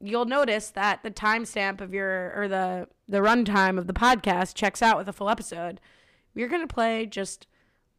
you'll 0.00 0.24
notice 0.24 0.70
that 0.70 1.02
the 1.02 1.10
timestamp 1.10 1.80
of 1.80 1.92
your, 1.94 2.32
or 2.34 2.48
the, 2.48 2.88
the 3.08 3.18
runtime 3.18 3.78
of 3.78 3.86
the 3.86 3.92
podcast 3.92 4.54
checks 4.54 4.82
out 4.82 4.96
with 4.96 5.08
a 5.08 5.12
full 5.12 5.28
episode. 5.28 5.80
We're 6.34 6.48
to 6.66 6.66
play 6.66 7.06
just 7.06 7.46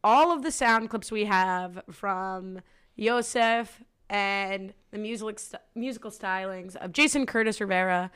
all 0.02 0.32
of 0.32 0.42
the 0.42 0.50
sound 0.50 0.90
clips 0.90 1.10
we 1.10 1.24
have 1.24 1.82
from 1.90 2.60
Yosef 2.96 3.82
and 4.10 4.74
the 4.90 4.98
music 4.98 5.38
st- 5.38 5.62
musical 5.74 6.10
stylings 6.10 6.76
of 6.76 6.92
Jason 6.92 7.26
Curtis 7.26 7.60
Rivera 7.60 8.10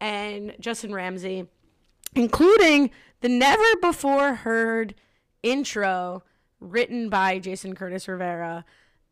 and 0.00 0.54
Justin 0.60 0.94
Ramsey, 0.94 1.46
including 2.14 2.90
the 3.20 3.28
never 3.28 3.76
before 3.80 4.34
heard 4.34 4.94
intro 5.42 6.22
written 6.58 7.08
by 7.08 7.38
Jason 7.38 7.74
Curtis 7.74 8.08
Rivera. 8.08 8.64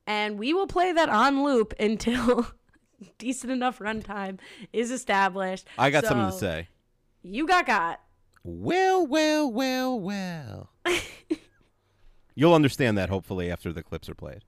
And 0.06 0.38
we 0.38 0.52
will 0.52 0.66
play 0.66 0.92
that 0.92 1.08
on 1.08 1.42
loop 1.42 1.74
until 1.80 2.46
decent 3.18 3.52
enough 3.52 3.78
runtime 3.78 4.38
is 4.72 4.90
established. 4.90 5.66
I 5.78 5.90
got 5.90 6.04
something 6.04 6.30
to 6.30 6.38
say. 6.38 6.68
You 7.22 7.46
got 7.46 7.66
got. 7.66 8.00
Well, 8.42 9.06
well, 9.06 9.50
well, 9.50 9.98
well. 9.98 10.70
You'll 12.34 12.54
understand 12.54 12.98
that 12.98 13.08
hopefully 13.08 13.50
after 13.50 13.72
the 13.72 13.82
clips 13.82 14.08
are 14.08 14.14
played. 14.14 14.44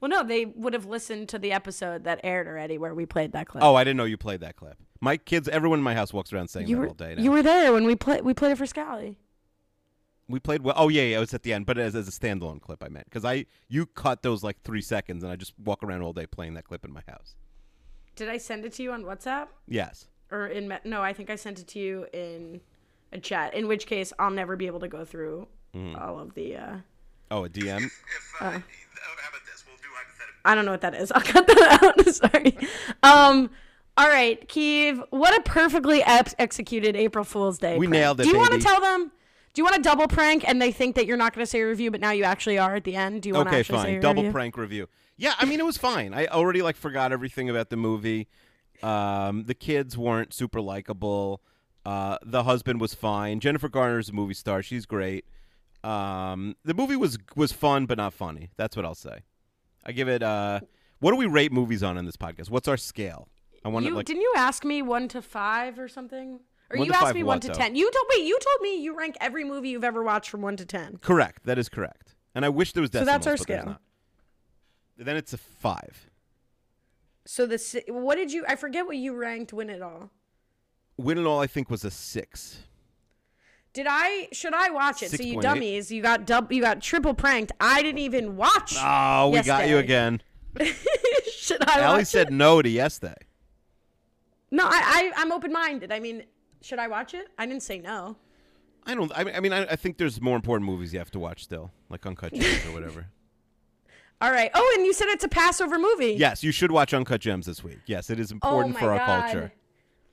Well, 0.00 0.08
no, 0.08 0.22
they 0.22 0.46
would 0.46 0.72
have 0.72 0.86
listened 0.86 1.28
to 1.30 1.38
the 1.38 1.52
episode 1.52 2.04
that 2.04 2.20
aired 2.24 2.46
already 2.46 2.78
where 2.78 2.94
we 2.94 3.04
played 3.06 3.32
that 3.32 3.48
clip. 3.48 3.62
Oh, 3.62 3.74
I 3.74 3.84
didn't 3.84 3.98
know 3.98 4.04
you 4.04 4.16
played 4.16 4.40
that 4.40 4.56
clip. 4.56 4.76
My 5.00 5.16
kids, 5.16 5.48
everyone 5.48 5.78
in 5.80 5.82
my 5.82 5.94
house 5.94 6.12
walks 6.12 6.32
around 6.32 6.48
saying 6.48 6.68
you 6.68 6.76
that 6.76 6.80
were 6.80 6.88
all 6.88 6.94
day 6.94 7.14
now. 7.16 7.22
you 7.22 7.30
were 7.30 7.42
there 7.42 7.72
when 7.72 7.84
we 7.84 7.94
played 7.96 8.22
we 8.22 8.32
played 8.34 8.52
it 8.52 8.56
for 8.58 8.66
Scally. 8.66 9.18
we 10.28 10.38
played 10.40 10.62
well. 10.62 10.74
Oh 10.76 10.88
yeah, 10.88 11.02
yeah, 11.02 11.16
it 11.16 11.20
was 11.20 11.34
at 11.34 11.42
the 11.42 11.52
end, 11.52 11.66
but 11.66 11.76
as, 11.78 11.94
as 11.94 12.06
a 12.08 12.10
standalone 12.10 12.60
clip, 12.60 12.82
I 12.84 12.88
meant 12.88 13.06
because 13.06 13.24
I 13.24 13.46
you 13.68 13.86
cut 13.86 14.22
those 14.22 14.42
like 14.42 14.60
three 14.62 14.82
seconds, 14.82 15.22
and 15.22 15.32
I 15.32 15.36
just 15.36 15.52
walk 15.58 15.82
around 15.82 16.02
all 16.02 16.12
day 16.12 16.26
playing 16.26 16.54
that 16.54 16.64
clip 16.64 16.84
in 16.84 16.92
my 16.92 17.02
house. 17.08 17.34
Did 18.16 18.28
I 18.28 18.36
send 18.38 18.64
it 18.64 18.72
to 18.74 18.82
you 18.82 18.92
on 18.92 19.04
WhatsApp 19.04 19.48
Yes. 19.68 20.08
or 20.30 20.46
in 20.46 20.72
no? 20.84 21.02
I 21.02 21.12
think 21.12 21.30
I 21.30 21.36
sent 21.36 21.58
it 21.60 21.66
to 21.68 21.78
you 21.78 22.06
in 22.12 22.60
a 23.12 23.18
chat. 23.18 23.54
In 23.54 23.68
which 23.68 23.86
case, 23.86 24.12
I'll 24.18 24.30
never 24.30 24.56
be 24.56 24.66
able 24.66 24.80
to 24.80 24.88
go 24.88 25.04
through 25.04 25.46
Mm-hmm. 25.74 25.96
all 26.02 26.18
of 26.18 26.34
the. 26.34 26.56
uh 26.56 26.76
Oh, 27.30 27.44
a 27.44 27.48
DM. 27.48 27.84
If, 27.84 27.94
uh, 28.40 28.44
how 28.44 28.48
about 28.50 29.46
this? 29.46 29.62
We'll 29.64 29.76
do 29.76 29.86
hypothetical. 29.94 30.29
I 30.44 30.54
don't 30.54 30.64
know 30.64 30.70
what 30.70 30.80
that 30.82 30.94
is. 30.94 31.12
I'll 31.14 31.20
cut 31.20 31.46
that 31.46 31.82
out. 31.82 32.06
Sorry. 32.14 32.56
Um. 33.02 33.50
All 33.96 34.08
right, 34.08 34.48
Keeve. 34.48 35.02
What 35.10 35.36
a 35.36 35.42
perfectly 35.42 36.02
ex- 36.02 36.34
executed 36.38 36.96
April 36.96 37.24
Fool's 37.24 37.58
Day. 37.58 37.76
We 37.76 37.86
prank. 37.86 38.00
nailed 38.00 38.20
it, 38.20 38.24
Do 38.24 38.30
you 38.30 38.38
want 38.38 38.52
to 38.52 38.58
tell 38.58 38.80
them? 38.80 39.12
Do 39.52 39.60
you 39.60 39.64
want 39.64 39.76
a 39.76 39.82
double 39.82 40.06
prank 40.06 40.48
and 40.48 40.62
they 40.62 40.70
think 40.70 40.94
that 40.94 41.06
you're 41.06 41.16
not 41.16 41.34
going 41.34 41.42
to 41.44 41.50
say 41.50 41.60
a 41.60 41.66
review, 41.66 41.90
but 41.90 42.00
now 42.00 42.12
you 42.12 42.22
actually 42.22 42.56
are 42.56 42.76
at 42.76 42.84
the 42.84 42.94
end? 42.94 43.22
Do 43.22 43.28
you 43.28 43.34
want 43.34 43.48
to 43.48 43.50
okay, 43.50 43.60
actually 43.60 43.78
say 43.78 43.92
fine. 43.94 44.00
Double 44.00 44.22
review? 44.22 44.32
prank 44.32 44.56
review. 44.56 44.88
Yeah, 45.16 45.34
I 45.38 45.44
mean 45.44 45.60
it 45.60 45.66
was 45.66 45.76
fine. 45.76 46.14
I 46.14 46.26
already 46.26 46.62
like 46.62 46.76
forgot 46.76 47.12
everything 47.12 47.50
about 47.50 47.68
the 47.68 47.76
movie. 47.76 48.28
Um, 48.82 49.44
the 49.44 49.54
kids 49.54 49.98
weren't 49.98 50.32
super 50.32 50.60
likable. 50.60 51.42
Uh, 51.84 52.16
the 52.22 52.44
husband 52.44 52.80
was 52.80 52.94
fine. 52.94 53.40
Jennifer 53.40 53.68
Garner's 53.68 54.08
a 54.08 54.12
movie 54.12 54.34
star. 54.34 54.62
She's 54.62 54.86
great. 54.86 55.26
Um, 55.82 56.56
the 56.64 56.74
movie 56.74 56.96
was 56.96 57.18
was 57.36 57.52
fun 57.52 57.86
but 57.86 57.98
not 57.98 58.14
funny. 58.14 58.50
That's 58.56 58.76
what 58.76 58.84
I'll 58.84 58.94
say. 58.94 59.24
I 59.84 59.92
give 59.92 60.08
it. 60.08 60.22
Uh, 60.22 60.60
what 61.00 61.12
do 61.12 61.16
we 61.16 61.26
rate 61.26 61.52
movies 61.52 61.82
on 61.82 61.96
in 61.96 62.04
this 62.04 62.16
podcast? 62.16 62.50
What's 62.50 62.68
our 62.68 62.76
scale? 62.76 63.28
I 63.64 63.68
want 63.68 63.86
to 63.86 63.94
like. 63.94 64.06
didn't 64.06 64.22
you 64.22 64.32
ask 64.36 64.64
me 64.64 64.82
one 64.82 65.08
to 65.08 65.22
five 65.22 65.78
or 65.78 65.88
something? 65.88 66.40
Or 66.70 66.76
you 66.76 66.92
asked 66.92 67.14
me 67.14 67.22
what, 67.22 67.34
one 67.34 67.40
to 67.40 67.48
though? 67.48 67.54
ten. 67.54 67.74
You 67.74 67.90
told 67.90 68.06
wait, 68.14 68.24
you 68.24 68.38
told 68.38 68.62
me 68.62 68.82
you 68.82 68.96
rank 68.96 69.16
every 69.20 69.44
movie 69.44 69.70
you've 69.70 69.84
ever 69.84 70.02
watched 70.02 70.30
from 70.30 70.40
one 70.42 70.56
to 70.56 70.64
ten. 70.64 70.98
Correct. 70.98 71.44
That 71.44 71.58
is 71.58 71.68
correct. 71.68 72.14
And 72.34 72.44
I 72.44 72.48
wish 72.48 72.72
there 72.72 72.80
was 72.80 72.90
So 72.92 73.04
that's 73.04 73.26
our 73.26 73.36
scale. 73.36 73.78
Then 74.96 75.16
it's 75.16 75.32
a 75.32 75.38
five. 75.38 76.10
So 77.24 77.46
the 77.46 77.82
what 77.88 78.16
did 78.16 78.32
you? 78.32 78.44
I 78.46 78.56
forget 78.56 78.86
what 78.86 78.96
you 78.96 79.14
ranked. 79.14 79.52
Win 79.52 79.70
it 79.70 79.82
all. 79.82 80.10
Win 80.96 81.18
it 81.18 81.24
all, 81.24 81.40
I 81.40 81.46
think, 81.46 81.70
was 81.70 81.84
a 81.84 81.90
six. 81.90 82.64
Did 83.72 83.86
I? 83.88 84.28
Should 84.32 84.54
I 84.54 84.70
watch 84.70 85.02
it? 85.02 85.10
So 85.10 85.22
you 85.22 85.36
6.8. 85.36 85.42
dummies, 85.42 85.92
you 85.92 86.02
got 86.02 86.26
dub, 86.26 86.50
you 86.50 86.60
got 86.60 86.80
triple 86.82 87.14
pranked. 87.14 87.52
I 87.60 87.82
didn't 87.82 88.00
even 88.00 88.36
watch. 88.36 88.74
Oh, 88.78 89.28
we 89.30 89.36
Yes 89.36 89.46
got 89.46 89.68
you 89.68 89.78
again. 89.78 90.22
should 91.32 91.62
I 91.68 91.80
Allie 91.80 91.98
watch 91.98 92.06
said 92.08 92.28
it? 92.28 92.32
no 92.32 92.60
to 92.62 92.68
yes 92.68 92.98
day. 92.98 93.14
No, 94.50 94.64
I, 94.66 94.70
I 94.72 95.12
I'm 95.16 95.30
open 95.30 95.52
minded. 95.52 95.92
I 95.92 96.00
mean, 96.00 96.24
should 96.60 96.80
I 96.80 96.88
watch 96.88 97.14
it? 97.14 97.28
I 97.38 97.46
didn't 97.46 97.62
say 97.62 97.78
no. 97.78 98.16
I 98.86 98.94
don't. 98.94 99.12
I 99.14 99.22
mean, 99.22 99.34
I, 99.36 99.40
mean 99.40 99.52
I, 99.52 99.62
I 99.66 99.76
think 99.76 99.98
there's 99.98 100.20
more 100.20 100.34
important 100.34 100.68
movies 100.68 100.92
you 100.92 100.98
have 100.98 101.10
to 101.12 101.20
watch 101.20 101.44
still, 101.44 101.70
like 101.88 102.04
Uncut 102.06 102.32
Gems 102.32 102.66
or 102.66 102.72
whatever. 102.72 103.06
All 104.22 104.32
right. 104.32 104.50
Oh, 104.52 104.72
and 104.76 104.84
you 104.84 104.92
said 104.92 105.06
it's 105.08 105.24
a 105.24 105.28
Passover 105.28 105.78
movie. 105.78 106.14
Yes, 106.18 106.42
you 106.42 106.50
should 106.52 106.72
watch 106.72 106.92
Uncut 106.92 107.20
Gems 107.20 107.46
this 107.46 107.62
week. 107.64 107.78
Yes, 107.86 108.10
it 108.10 108.18
is 108.18 108.32
Oh 108.32 108.34
important 108.34 108.74
my 108.74 108.80
for 108.80 108.92
our 108.92 108.98
God. 108.98 109.22
culture. 109.22 109.52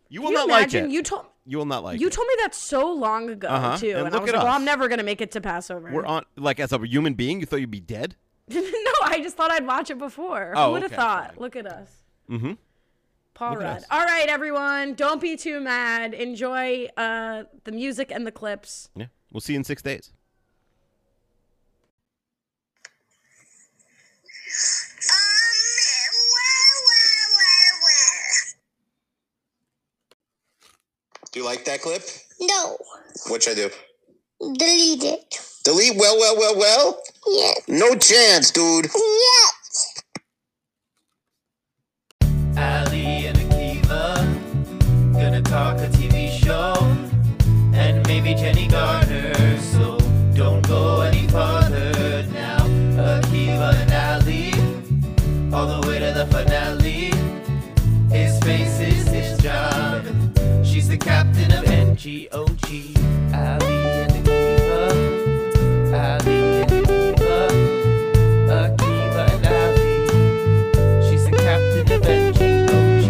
You 0.09 0.21
will 0.21 0.29
you 0.31 0.35
not 0.37 0.47
like 0.47 0.73
it. 0.73 0.89
You 0.89 1.03
told 1.03 1.25
You 1.45 1.57
will 1.57 1.65
not 1.65 1.83
like 1.83 1.99
you 1.99 2.07
it. 2.07 2.13
told 2.13 2.27
me 2.27 2.33
that 2.43 2.53
so 2.55 2.91
long 2.93 3.29
ago 3.29 3.47
Uh-huh. 3.47 3.77
too, 3.77 3.89
And 3.89 4.07
and, 4.07 4.15
I 4.15 4.19
was 4.19 4.31
like, 4.31 4.43
"Well, 4.43 4.47
I'm 4.53 4.65
never 4.65 4.87
gonna 4.87 5.03
make 5.03 5.21
it 5.21 5.31
to 5.31 5.41
Passover." 5.41 5.89
We're 5.91 6.05
on 6.05 6.23
like 6.35 6.59
as 6.59 6.71
a 6.73 6.79
human 6.85 7.13
being. 7.13 7.39
You 7.39 7.45
thought 7.45 7.57
you'd 7.61 7.71
be 7.71 7.79
dead. 7.79 8.15
no, 8.49 8.59
I 9.03 9.19
just 9.21 9.35
thought 9.35 9.51
I'd 9.51 9.65
watch 9.67 9.89
it 9.89 9.97
before. 9.97 10.53
Oh, 10.55 10.67
Who 10.67 10.71
would 10.73 10.81
have 10.83 10.91
okay, 10.93 11.01
thought? 11.01 11.27
fine. 11.35 11.41
Look 11.41 11.55
at 11.57 11.65
us. 11.67 11.89
Mm-hmm. 12.29 12.53
Paul 13.33 13.51
Look 13.53 13.61
Rudd. 13.61 13.83
All 13.91 14.03
right, 14.05 14.27
everyone. 14.29 14.93
Don't 14.95 15.21
be 15.21 15.35
too 15.35 15.59
mad. 15.59 16.13
Enjoy 16.13 16.87
uh, 16.97 17.43
the 17.65 17.71
music 17.71 18.09
and 18.11 18.25
the 18.25 18.31
clips. 18.31 18.89
Yeah, 18.95 19.07
we'll 19.31 19.41
see 19.41 19.53
you 19.53 19.59
in 19.59 19.63
six 19.63 19.81
days. 19.81 20.11
Do 31.31 31.39
you 31.39 31.45
like 31.45 31.65
that 31.65 31.81
clip? 31.81 32.03
No, 32.39 32.77
What 33.27 33.43
should 33.43 33.57
I 33.57 33.67
do? 33.67 33.69
delete 34.53 35.03
it. 35.03 35.39
Delete 35.63 35.95
well, 35.97 36.17
well, 36.17 36.37
well, 36.37 36.57
well? 36.57 37.01
Yes, 37.27 37.61
No 37.67 37.95
chance, 37.95 38.51
dude. 38.51 38.85
yes. 38.85 39.93
Ali 42.57 43.27
and 43.27 43.37
Akiva 43.37 45.13
gonna 45.13 45.41
talk 45.41 45.77
a 45.79 45.87
TV 45.89 46.29
show 46.43 46.73
and 47.75 48.05
maybe 48.07 48.33
Jenny 48.33 48.67
Garner. 48.67 49.06
Of 62.07 62.45
NGOG. 62.47 62.95
Ali 63.33 63.75
and 63.99 64.27
Akiva, 64.27 64.81
Ali 65.93 66.39
and 66.61 66.71
Akiva, 66.71 67.39
Akiva 68.47 69.23
and 69.33 69.45
Ali. 69.47 71.09
She's 71.09 71.23
the 71.25 71.31
captain 71.31 71.91
of 71.91 72.01
NGOG. 72.01 73.05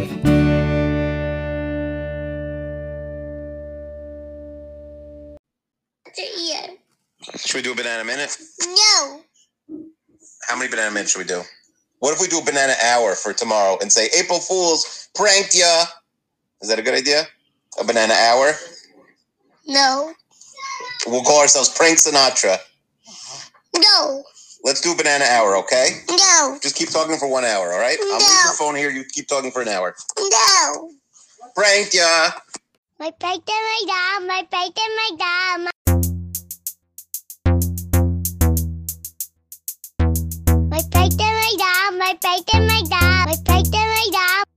Should 7.37 7.55
we 7.55 7.61
do 7.61 7.71
a 7.71 7.75
banana 7.75 8.03
minute? 8.03 8.35
No. 8.65 9.21
How 10.47 10.57
many 10.57 10.69
banana 10.69 10.91
minutes 10.91 11.11
should 11.11 11.19
we 11.19 11.25
do? 11.25 11.43
What 11.99 12.13
if 12.13 12.21
we 12.21 12.27
do 12.27 12.39
a 12.39 12.43
banana 12.43 12.73
hour 12.83 13.15
for 13.15 13.33
tomorrow 13.33 13.77
and 13.79 13.91
say 13.91 14.09
April 14.17 14.39
Fools 14.39 15.09
pranked 15.15 15.55
ya? 15.55 15.85
Is 16.61 16.69
that 16.69 16.79
a 16.79 16.81
good 16.81 16.95
idea? 16.95 17.27
A 17.79 17.83
banana 17.83 18.13
hour? 18.13 18.53
No. 19.67 20.13
We'll 21.07 21.23
call 21.23 21.41
ourselves 21.41 21.69
Prank 21.69 21.97
Sinatra. 21.99 22.57
No. 23.75 24.23
Let's 24.63 24.81
do 24.81 24.95
banana 24.95 25.25
hour, 25.25 25.55
okay? 25.57 26.01
No. 26.09 26.57
Just 26.61 26.75
keep 26.75 26.89
talking 26.89 27.17
for 27.17 27.29
one 27.29 27.45
hour, 27.45 27.73
all 27.73 27.79
right? 27.79 27.97
I'll 27.99 28.17
leave 28.19 28.27
No. 28.29 28.43
your 28.45 28.53
phone 28.53 28.75
here. 28.75 28.89
You 28.89 29.03
keep 29.05 29.27
talking 29.27 29.51
for 29.51 29.61
an 29.61 29.67
hour. 29.67 29.95
No. 30.19 30.91
Pranked 31.55 31.93
ya. 31.93 32.31
My 32.99 33.11
pate 33.11 33.41
my 33.47 33.81
dad, 33.87 34.27
my 34.27 34.47
pate 34.51 34.77
my 34.77 35.11
dad. 35.19 35.59
My, 35.61 35.71
my 40.69 40.81
pate 40.91 41.17
my 41.19 41.53
dad, 41.57 41.97
my 41.97 42.17
pate 42.21 42.53
my 42.53 42.81
dad, 42.89 43.25
my 43.27 43.35
pate 43.45 43.71
my 43.73 44.07
dad. 44.11 44.56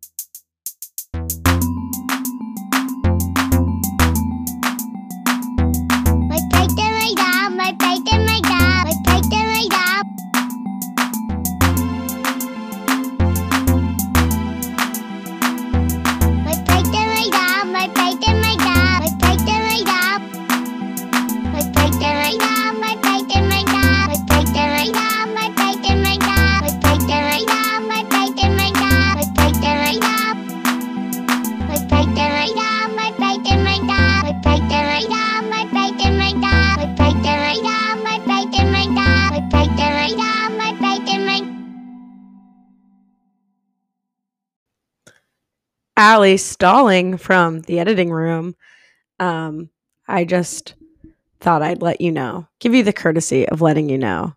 My 7.61 7.73
my 7.73 7.73
pate 7.73 8.25
my 8.25 8.41
dad, 8.41 8.60
Stalling 46.37 47.17
from 47.17 47.61
the 47.61 47.79
editing 47.79 48.11
room. 48.11 48.55
Um, 49.19 49.71
I 50.07 50.25
just 50.25 50.75
thought 51.41 51.63
I'd 51.63 51.83
let 51.83 52.01
you 52.01 52.13
know, 52.13 52.47
give 52.59 52.75
you 52.75 52.83
the 52.83 52.93
courtesy 52.93 53.49
of 53.49 53.61
letting 53.61 53.89
you 53.89 53.99
know 53.99 54.35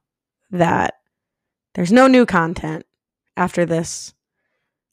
that 0.52 0.96
there's 1.74 1.92
no 1.92 2.08
new 2.08 2.25
content 2.25 2.86
after 3.36 3.66
this 3.66 4.13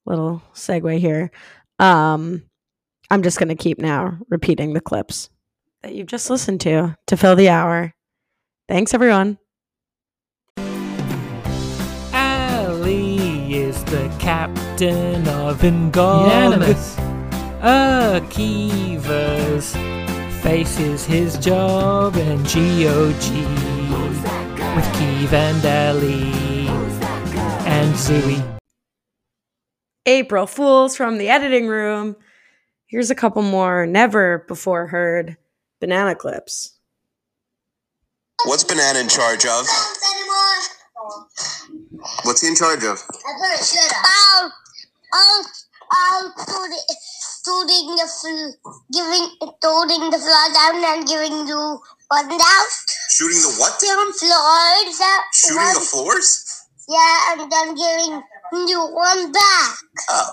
little 0.07 0.43
segue 0.55 0.99
here. 0.99 1.31
Um, 1.79 2.43
I'm 3.11 3.23
just 3.23 3.39
going 3.39 3.49
to 3.49 3.55
keep 3.55 3.79
now 3.79 4.19
repeating 4.29 4.73
the 4.73 4.81
clips 4.81 5.31
that 5.83 5.95
you've 5.95 6.07
just 6.07 6.31
listened 6.31 6.61
to 6.63 6.97
to 7.07 7.17
fill 7.17 7.37
the 7.37 7.49
hour. 7.49 7.95
Thanks, 8.69 8.95
everyone. 8.95 9.39
Captain 14.31 15.27
of 15.27 15.59
Ingog. 15.59 16.23
Unanimous. 16.23 16.95
Akiva's 17.63 19.75
faces 20.41 21.05
his 21.05 21.37
job 21.39 22.15
and 22.15 22.39
GOG 22.45 23.27
with 24.77 24.87
Keeve 24.95 25.33
and 25.33 25.67
Ali 25.67 26.31
and 27.67 27.93
Zooey. 27.97 28.41
April 30.07 30.47
Fools 30.47 30.97
from 30.97 31.19
the 31.19 31.29
editing 31.29 31.67
room. 31.67 32.15
Here's 32.87 33.11
a 33.11 33.17
couple 33.17 33.43
more 33.43 33.85
never 33.85 34.45
before 34.47 34.87
heard 34.87 35.37
banana 35.81 36.15
clips. 36.15 36.79
What's 38.45 38.63
Banana 38.63 39.01
in 39.01 39.09
charge 39.09 39.45
of? 39.45 39.67
What's 42.25 42.41
he 42.43 42.49
in 42.49 42.57
charge 42.57 42.85
of? 42.85 42.99
Um, 43.01 44.53
um, 45.13 45.41
um, 45.91 46.33
tooting 47.45 47.97
the 47.97 48.07
fl- 48.09 48.55
giving, 48.93 49.27
tooting 49.61 50.11
the 50.11 50.19
floor 50.19 50.47
down 50.55 50.85
and 50.85 51.07
giving 51.07 51.47
you 51.49 51.81
one 52.09 52.29
down. 52.29 52.67
Shooting 53.11 53.41
the 53.43 53.57
what 53.59 53.81
down? 53.81 54.13
Floors. 54.13 55.01
Uh, 55.01 55.21
shooting 55.33 55.57
one, 55.57 55.75
the 55.75 55.81
floors? 55.81 56.67
Yeah, 56.89 57.33
and 57.33 57.53
then 57.53 57.75
giving 57.75 58.69
you 58.69 58.81
one 58.81 59.33
back. 59.33 59.75
Oh. 60.09 60.31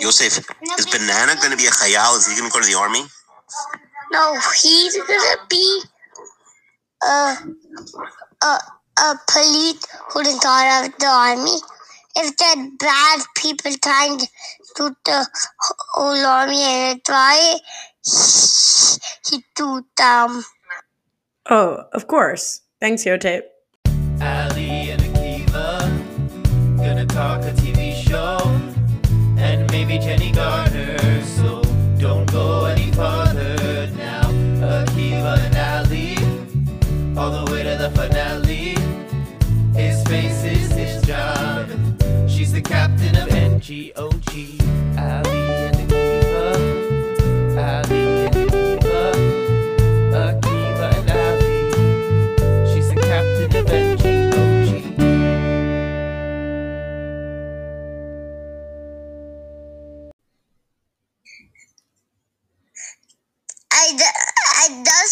Yosef, 0.00 0.38
is 0.78 0.86
Banana 0.86 1.34
going 1.36 1.50
to 1.50 1.56
be 1.56 1.66
a 1.66 1.70
chayal? 1.70 2.16
Is 2.16 2.28
he 2.28 2.38
going 2.38 2.48
to 2.48 2.54
go 2.54 2.60
to 2.60 2.66
the 2.66 2.78
army? 2.78 3.02
No, 4.12 4.38
he's 4.62 4.96
going 4.96 5.06
to 5.06 5.38
be 5.50 5.82
uh, 7.04 7.36
uh, 8.42 8.58
a 8.98 9.14
police 9.30 9.86
wouldn't 10.14 10.42
thought 10.42 10.84
of 10.86 10.98
the 10.98 11.06
army. 11.06 11.56
If 12.16 12.36
they're 12.36 12.70
bad 12.78 13.20
people 13.36 13.72
trying 13.82 14.18
to 14.18 14.26
shoot 14.76 14.96
the 15.04 15.26
whole 15.92 16.26
army 16.26 16.62
and 16.62 17.00
why 17.06 17.58
he, 18.04 19.38
shoot 19.56 19.84
them. 19.96 20.42
Oh, 21.48 21.84
of 21.92 22.06
course. 22.08 22.62
Thanks, 22.80 23.04
Yotape. 23.04 23.42
Ali 24.20 24.90
and 24.90 25.02
Akiva, 25.02 26.76
gonna 26.76 27.06
talk 27.06 27.42
a 27.42 27.52
TV 27.52 27.94
show, 27.94 28.38
and 29.38 29.70
maybe 29.70 29.98
Jenny 29.98 30.32
Garner. 30.32 30.67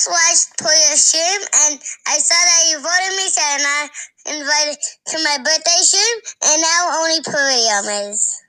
just 0.06 0.52
watched 0.60 0.78
your 0.88 0.96
stream 0.96 1.40
and 1.64 1.80
I 2.06 2.18
saw 2.18 2.34
that 2.34 2.70
you 2.70 2.76
voted 2.78 3.16
me, 3.16 3.28
so 3.28 3.42
I 3.42 3.88
invited 4.26 4.78
to 5.08 5.18
my 5.24 5.38
birthday 5.38 5.82
stream, 5.82 6.18
and 6.44 6.62
now 6.62 6.90
only 6.98 7.20
Purium 7.22 8.10
is. 8.10 8.42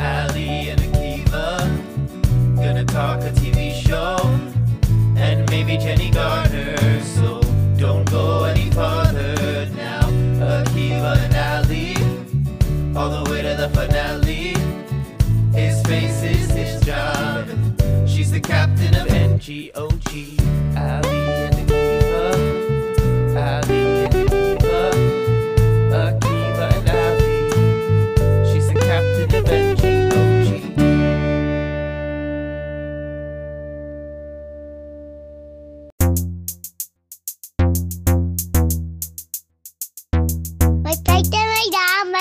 Ali 0.00 0.70
and 0.70 0.80
Akiva, 0.80 2.56
gonna 2.56 2.84
talk 2.84 3.20
a 3.22 3.30
TV 3.30 3.72
show, 3.72 4.16
and 5.16 5.48
maybe 5.50 5.76
Jenny 5.76 6.10
Garner, 6.10 7.00
so 7.02 7.40
don't 7.76 8.08
go 8.10 8.44
any 8.44 8.70
farther 8.70 9.66
now. 9.74 10.02
Akiva 10.38 11.16
and 11.18 11.34
Ali, 11.34 11.96
all 12.96 13.24
the 13.24 13.30
way 13.30 13.42
to 13.42 13.54
the 13.56 13.68
finale. 13.70 14.54
His 15.52 15.80
face 15.86 16.22
is 16.22 16.50
his 16.50 16.80
job, 16.82 17.48
she's 18.06 18.30
the 18.30 18.40
captain 18.40 18.94
of 18.94 19.08
NGO. 19.08 19.95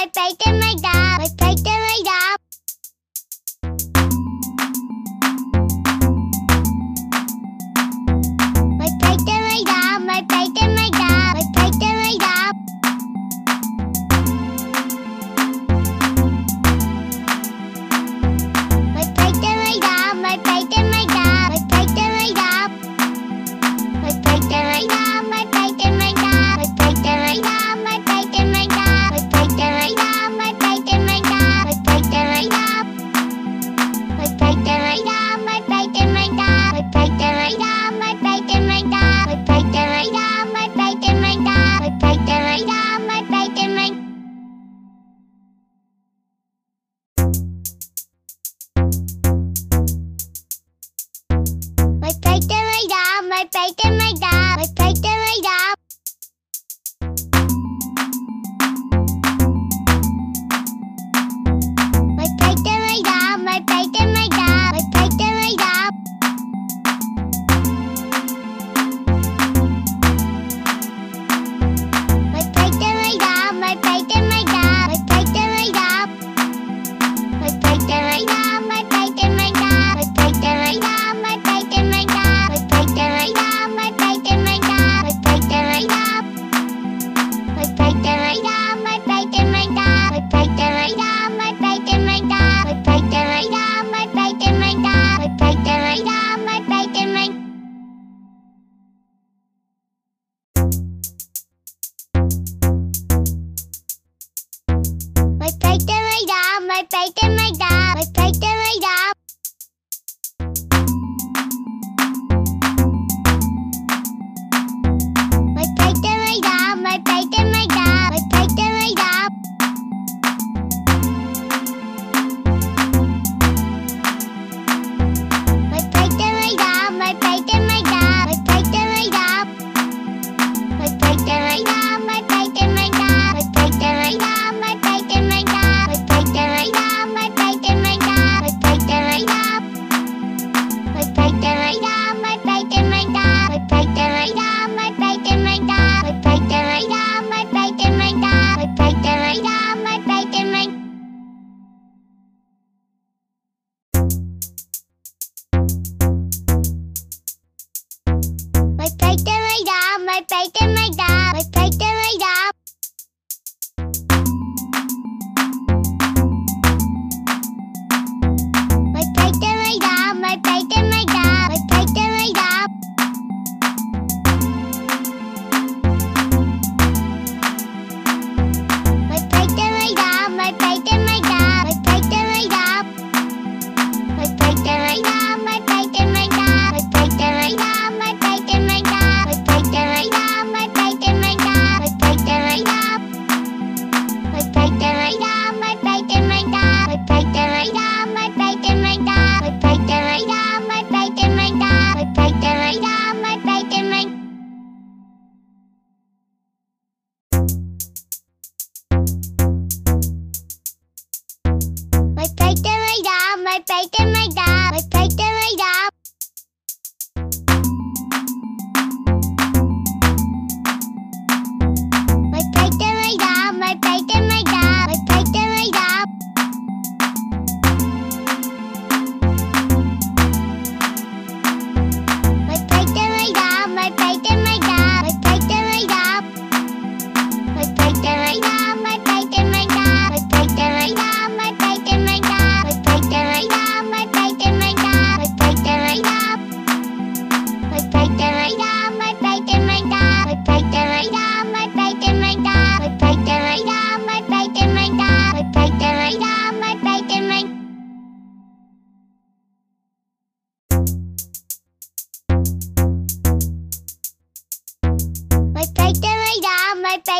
My 0.05 0.11
plate 0.11 0.41
and 0.45 0.59
my 0.59 0.75
dog. 0.75 1.17
My 1.19 1.27
plate 1.35 1.65
and 1.65 1.81
my 1.81 1.97
dog. 2.05 2.37
My 8.77 8.89
plate 8.99 9.29
and 9.33 9.41
my 9.49 9.61
dog. 9.65 10.05
My 10.05 10.21
plate 10.29 10.61
and 10.61 10.75
my 10.75 10.89
dog. 10.91 11.33
My 11.33 11.43
plate 11.55 11.81
my 11.95 12.13
dog. 19.81 20.13
My 20.21 20.37
plate 20.37 20.73
my 20.91 21.05
dog. 21.07 21.49
My 21.49 21.59
plate 21.67 21.97
my 21.97 22.29
dog. 22.35 22.54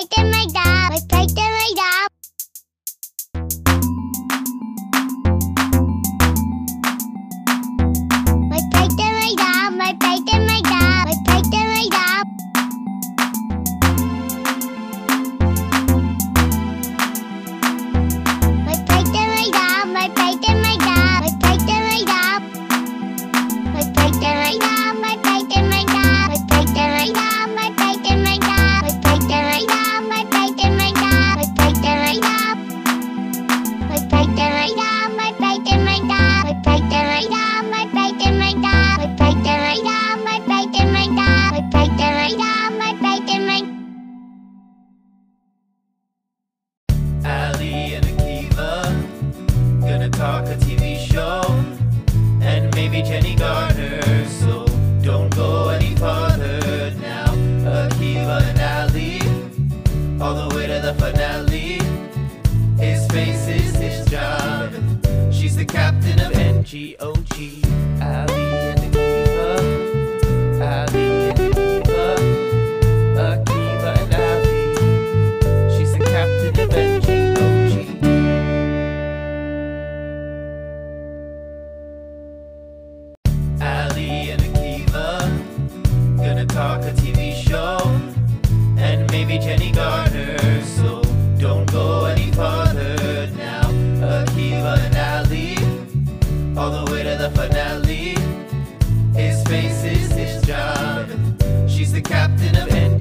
Dog, 0.10 0.26
my 0.26 0.32
bike 0.32 0.35
and 0.35 0.35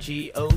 captain 0.05 0.31
of 0.35 0.51
NGOG. 0.51 0.54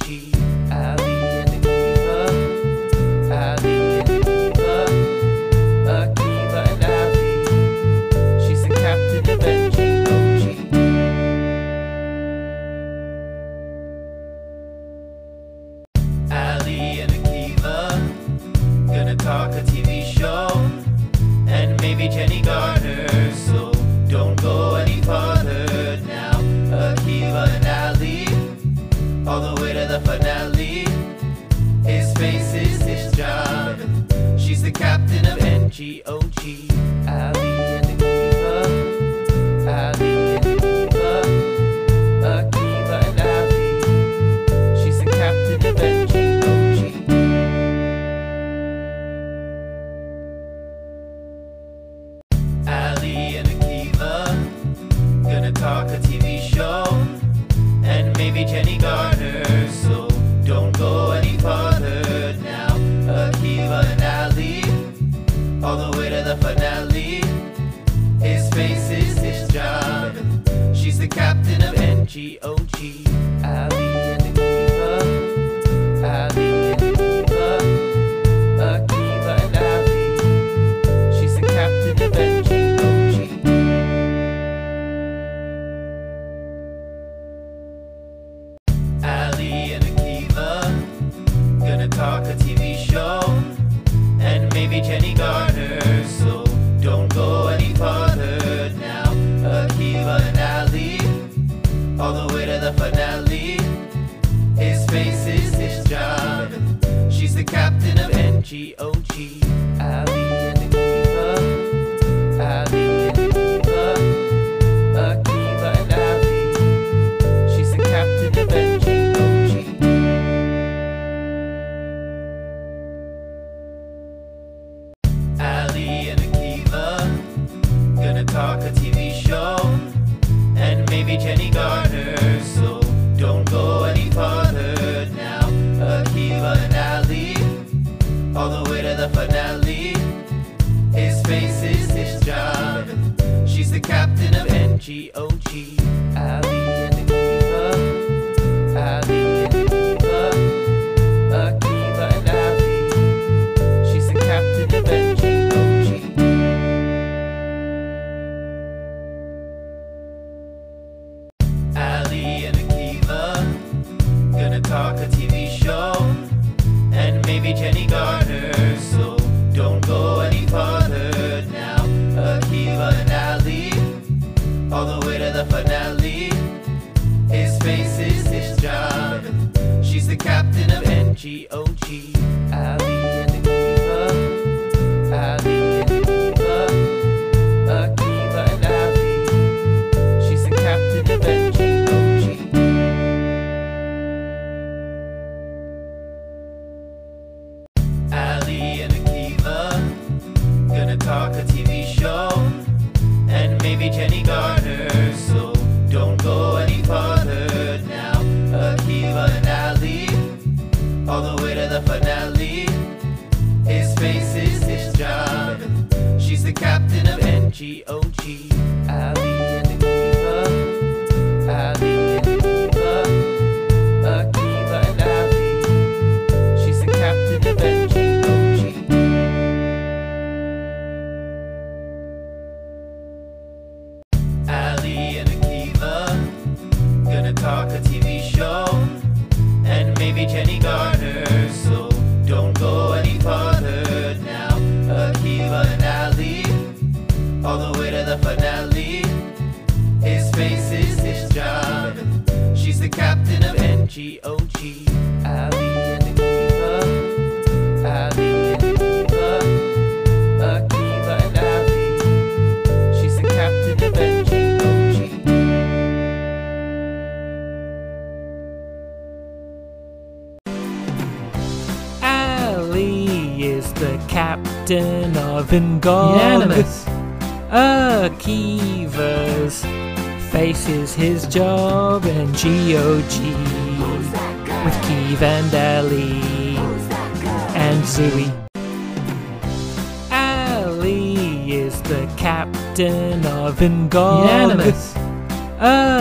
NGOG. 0.00 0.32
Ali 0.72 1.09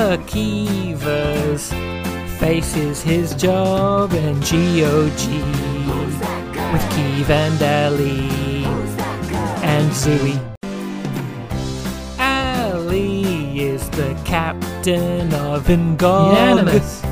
Akiva's 0.09 1.71
faces 2.39 3.03
his 3.03 3.35
job 3.35 4.11
and 4.13 4.41
GOG 4.41 5.21
with 6.73 6.81
Keeve 6.93 7.29
and 7.29 7.61
Ali 7.61 8.65
and 9.63 9.91
Zooey. 9.91 10.39
Ali 12.19 13.59
is 13.59 13.87
the 13.91 14.19
captain 14.25 15.31
of 15.31 15.67
Ingomus. 15.67 17.03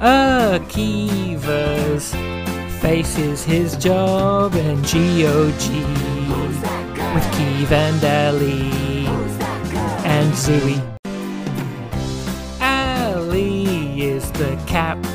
Akiva's 0.00 2.12
faces 2.80 3.44
his 3.44 3.76
job 3.76 4.56
and 4.56 4.82
GOG 4.82 5.62
with 7.14 7.24
Keeve 7.36 7.70
and 7.70 8.04
Ali 8.04 9.06
and 10.04 10.32
Zooey. 10.32 10.91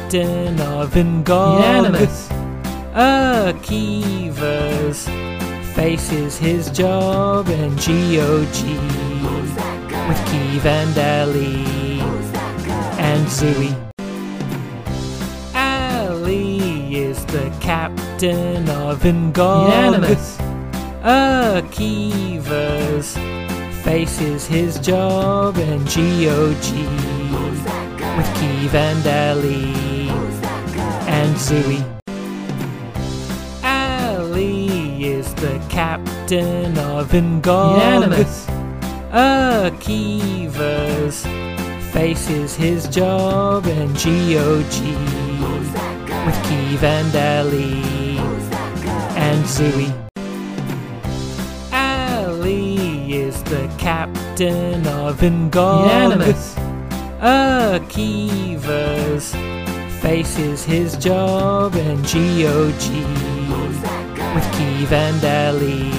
captain 0.07 0.55
of 0.61 0.91
Ingog. 0.91 1.57
Unanimous. 1.57 2.29
Akiva's 2.95 4.29
faces 5.75 6.37
his 6.37 6.69
job 6.69 7.49
and 7.49 7.75
GOG 7.75 8.57
with 10.07 10.21
Keeve 10.29 10.65
and 10.65 10.97
Ali 10.97 11.99
and 12.97 13.27
Zooey. 13.27 13.75
Ali 15.53 16.95
is 16.95 17.25
the 17.25 17.51
captain 17.59 18.69
of 18.69 19.03
Ingog. 19.03 19.65
Unanimous. 19.65 20.37
Akiva's 21.03 22.37
faces 23.83 24.47
his 24.47 24.79
job 24.79 25.57
and 25.57 25.85
GOG 25.85 26.65
with 28.15 28.29
Keeve 28.37 28.73
and 28.73 29.05
Ali 29.05 29.96
and 31.27 31.35
Zooey. 31.35 31.81
Ali 33.63 35.03
is 35.03 35.33
the 35.35 35.59
captain 35.69 36.77
of 36.77 37.13
Unanimous. 37.13 38.47
Akiva's 39.11 40.07
faces 41.91 42.55
his 42.55 42.87
job 42.87 43.67
and 43.67 43.93
GOG 43.95 44.75
with 46.25 46.39
Keeve 46.47 46.83
and 46.83 47.15
Ali 47.15 48.17
and 49.25 49.45
Zooey. 49.45 49.91
Ali 51.73 53.13
is 53.13 53.43
the 53.43 53.67
captain 53.77 54.87
of 54.87 55.21
Unanimous. 55.21 56.55
Akiva's 57.19 58.17
faces 60.07 60.63
his 60.63 60.95
job 60.95 61.75
and 61.75 62.01
GOG 62.03 62.85
with 64.33 64.47
Key 64.55 64.85
Vandelli 64.87 65.91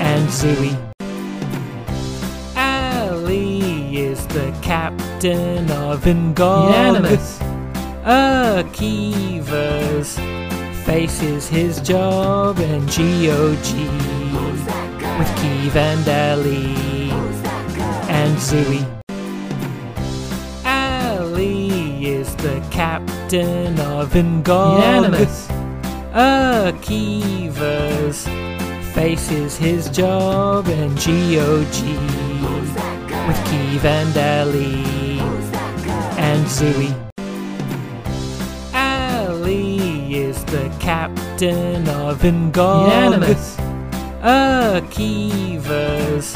and 0.00 0.28
Zooey. 0.28 0.74
Ali 2.56 3.96
is 3.96 4.26
the 4.26 4.52
captain 4.62 5.70
of 5.70 6.02
G 12.88 13.30
O 13.30 13.54
G. 13.62 13.84
Unanimous. 13.86 14.58
Akiva's 17.62 19.01
faces 28.92 29.56
his 29.56 29.88
job 29.90 30.66
and 30.68 30.96
GOG 30.96 31.76
with 33.26 33.44
Key 33.46 33.78
Vandelli 33.78 34.84
and 36.18 36.46
Zooey. 36.46 36.92
Ali 38.74 40.14
is 40.14 40.44
the 40.46 40.68
captain 40.80 41.88
of 41.88 42.24
Unanimous. 42.24 43.56
Akiva's 44.22 46.34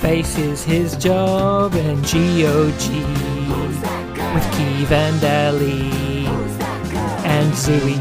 faces 0.00 0.64
his 0.64 0.96
job 0.96 1.74
and 1.74 2.02
GOG 2.04 4.09
with 4.34 4.44
Key 4.52 4.84
Vandelli 4.84 6.26
and 7.24 7.52
Zooey. 7.52 8.00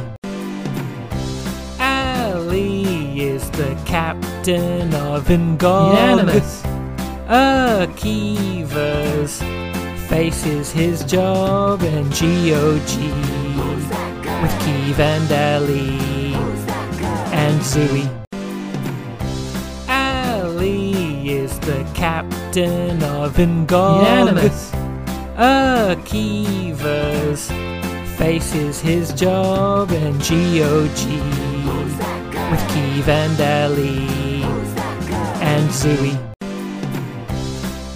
Ali 1.80 3.22
is 3.22 3.50
the 3.52 3.76
captain 3.86 4.94
of 4.94 5.30
Unanimous. 5.30 6.64
Akiva's 7.28 9.42
faces 10.08 10.72
his 10.72 11.04
job 11.04 11.82
and 11.84 12.10
GOG 12.12 12.98
with 14.42 14.60
Key 14.64 14.94
Vandelli 14.94 16.36
and 17.34 17.62
Zooey. 17.62 18.08
Ali 19.90 21.30
is 21.30 21.60
the 21.62 21.84
captain 21.96 23.02
of 23.04 23.38
Unanimous. 23.40 24.72
Akiva's 25.40 26.20
faces 28.18 28.82
his 28.82 29.14
job 29.14 29.90
and 29.92 30.20
GOG 30.20 31.00
with 32.52 32.68
Key 32.74 33.02
Vandelli 33.08 34.44
and 35.42 35.70
Zooey. 35.70 36.18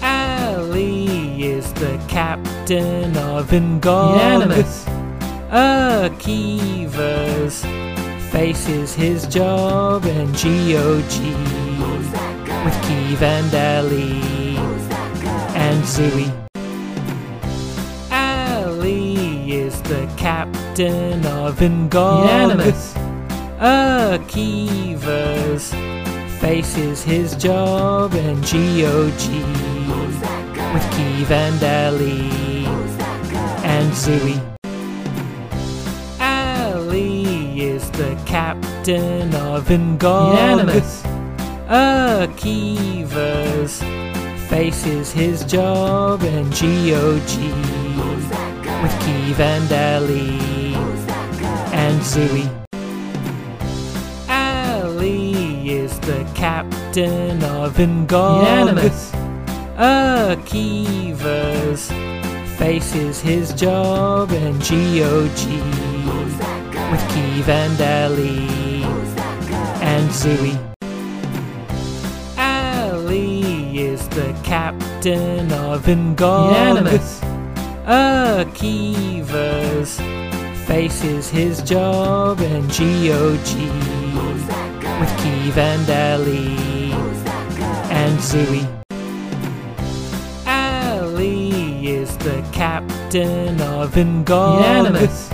Ali 0.02 1.44
is 1.44 1.70
the 1.74 2.00
captain 2.08 3.14
of 3.18 3.52
Unanimous. 3.52 4.86
Akiva's 5.50 6.82
faces 8.32 8.94
his 8.94 9.26
job 9.26 10.06
and 10.06 10.32
GOG 10.32 11.14
with 12.64 12.82
Key 12.84 13.16
Vandelli 13.16 14.22
and 15.54 15.84
Zooey. 15.84 16.43
Captain 20.24 21.20
of 21.26 21.60
Unanimous. 21.60 22.94
Akiva's 23.60 24.94
faces 26.40 27.04
his 27.04 27.36
job 27.36 28.14
and 28.14 28.40
GOG 28.40 29.22
with 30.72 30.86
Keeve 30.94 31.30
and 31.30 31.60
Vandelli 31.60 32.32
and 33.66 33.92
Zooey. 33.92 34.40
Ali 36.18 37.60
is 37.60 37.90
the 37.90 38.16
captain 38.24 39.34
of 39.34 39.70
Unanimous. 39.70 41.02
Akiva's 41.68 42.94
faces 44.48 45.12
his 45.12 45.44
job 45.44 46.22
and 46.22 46.50
GOG 46.50 47.93
with 48.82 48.92
Key 49.00 49.32
Vandelli 49.34 50.74
and 51.72 52.00
Zooey. 52.00 52.48
Ali 54.28 55.70
is 55.70 55.98
the 56.00 56.24
captain 56.34 57.42
of 57.44 57.78
Unanimous. 57.78 59.12
Akiva's 59.76 61.90
faces 62.56 63.20
his 63.20 63.52
job 63.52 64.32
and 64.32 64.58
GOG 64.60 65.46
with 66.90 67.04
Key 67.12 67.42
Vandelli 67.42 68.48
and 69.82 70.10
Zooey. 70.10 70.56
Ali 72.38 73.78
is 73.78 74.08
the 74.10 74.32
captain 74.44 75.52
of 75.52 75.88
Unanimous. 75.88 77.20
Akiva's 77.86 79.20
faces 80.66 81.28
his 81.28 81.60
job 81.62 82.40
and 82.40 82.66
GOG 82.70 83.58
with 85.00 85.12
Key 85.18 85.50
Vandelli 85.50 86.56
and 87.90 88.18
Zooey. 88.20 88.66
Ali 90.46 91.86
is 91.86 92.16
the 92.18 92.42
captain 92.52 93.60
of 93.60 93.94
Unanimous. 93.94 95.28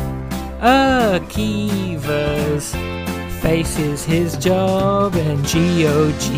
Akiva's 0.60 1.94
faces 3.40 4.04
his 4.04 4.36
job 4.36 5.14
and 5.14 5.44
GOG 5.44 6.32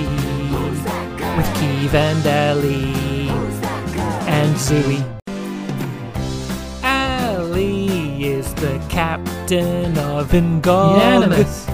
with 1.38 1.54
Key 1.54 1.88
Vandelli 1.88 3.30
and 4.28 4.54
Zooey. 4.56 5.21
Captain 8.92 9.96
of 9.96 10.34
Unanimous. 10.34 11.66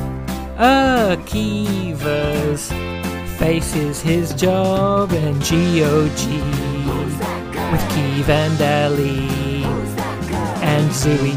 Akiva's 0.57 1.93
faces 3.39 4.01
his 4.01 4.33
job 4.35 5.13
and 5.13 5.41
GOG 5.41 6.21
with 7.73 7.85
Key 7.91 8.23
Vandelli 8.23 9.65
and 10.63 10.91
Zooey. 10.93 11.37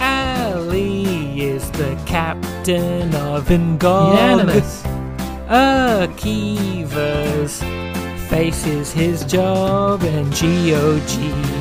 Ali 0.00 1.42
is 1.42 1.70
the 1.72 1.94
captain 2.06 3.14
of 3.14 3.50
Unanimous. 3.50 4.82
Akiva's 6.00 6.82
faces 8.30 8.92
his 8.92 9.24
job 9.26 10.02
and 10.04 10.32
GOG 10.32 11.59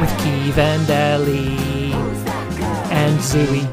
with 0.00 0.10
Key 0.18 0.52
Vandelli 0.52 1.92
and 2.90 3.18
Zooey. 3.18 3.66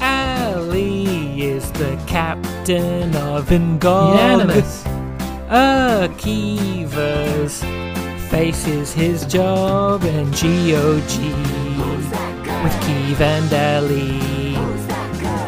Ali 0.00 1.42
is 1.42 1.72
the 1.72 1.96
captain 2.06 3.16
of 3.16 3.50
Unanimous. 3.50 4.84
Akiva's 5.48 6.84
faces 8.30 8.92
his 8.92 9.24
job 9.24 10.04
and 10.04 10.30
GOG 10.32 11.12
with 12.62 12.76
Key 12.84 13.14
Vandelli 13.14 14.20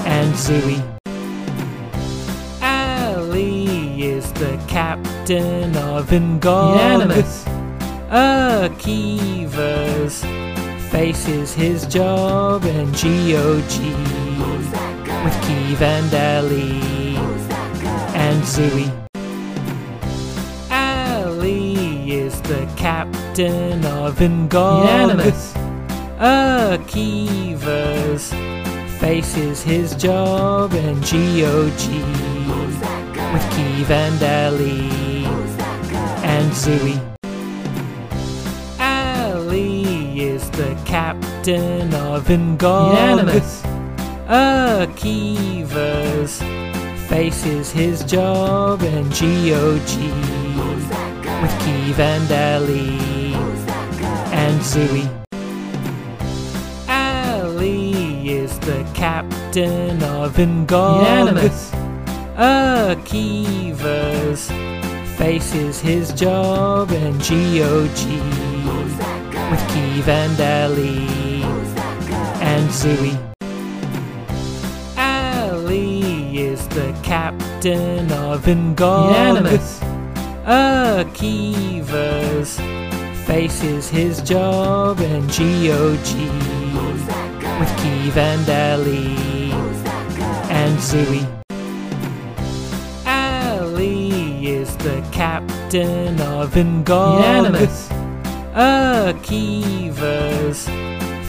and 0.07 0.35
Zooey. 0.35 0.81
Ali 2.63 4.03
is 4.03 4.33
the 4.35 4.59
captain 4.67 5.77
of 5.77 6.11
Unanimous. 6.11 7.44
Akiva's 8.15 9.75
faces 10.93 11.53
his 11.53 11.85
job 11.85 12.65
and 12.65 12.93
GOG 12.93 13.75
with 15.25 15.35
Keeve 15.43 15.83
and 15.83 16.15
Ellie 16.15 17.17
and 18.15 18.41
Zooey. 18.45 18.89
Ali 20.71 22.13
is 22.13 22.41
the 22.43 22.69
captain 22.77 23.85
of 23.85 24.21
Ingog. 24.21 24.83
Unanimous. 24.83 25.53
Akiva's 26.21 27.53
face 29.01 29.37
is 29.37 29.61
his 29.65 29.97
job 29.97 30.73
and 30.75 31.03
GOG 31.03 31.89
with 33.33 33.43
Keeve 33.55 33.91
and 33.91 34.23
Ellie 34.23 35.27
and 36.23 36.53
Zooey. 36.53 37.14
The 40.57 40.77
captain 40.85 41.93
of 41.95 42.27
Ingog. 42.27 42.91
Unanimous. 42.91 43.63
Akiva's 44.29 45.61
face 47.09 47.45
is 47.45 47.73
his 47.73 48.05
job 48.05 48.83
and 48.83 49.11
GOG 49.11 49.99
with 51.43 51.55
Keeve 51.63 51.99
and 51.99 52.31
Ellie 52.31 53.35
and 54.33 54.61
Zooey. 54.61 55.09
Ali 56.89 58.29
is 58.29 58.57
the 58.61 58.87
captain 58.95 60.01
of 60.05 60.37
Ingog. 60.37 61.01
Unanimous. 61.01 61.73
Akiva's 62.37 63.63
face 65.17 65.53
is 65.55 65.81
his 65.81 66.13
job 66.13 66.93
and 66.93 67.19
GOG 67.19 69.14
with 69.51 69.61
Keeve 69.73 70.09
and 70.09 70.41
Ellie 70.41 71.43
and 72.41 72.71
Zooey. 72.71 73.19
Ali 74.97 76.39
is 76.39 76.67
the 76.69 76.95
captain 77.03 78.11
of 78.13 78.47
Ingog. 78.47 79.09
Unanimous. 79.09 79.81
Akiva's 80.47 82.59
face 83.27 83.63
is 83.63 83.89
his 83.89 84.21
job 84.23 85.01
and 85.01 85.29
GOG 85.29 86.09
with 87.59 87.71
Keeve 87.81 88.17
and 88.17 88.49
Ellie 88.49 89.53
and 90.51 90.79
Zooey. 90.79 91.27
Ali 93.07 94.47
is 94.47 94.77
the 94.79 95.03
captain 95.13 96.21
of 96.21 96.55
Ingog. 96.55 97.21
Akiva's 98.55 99.99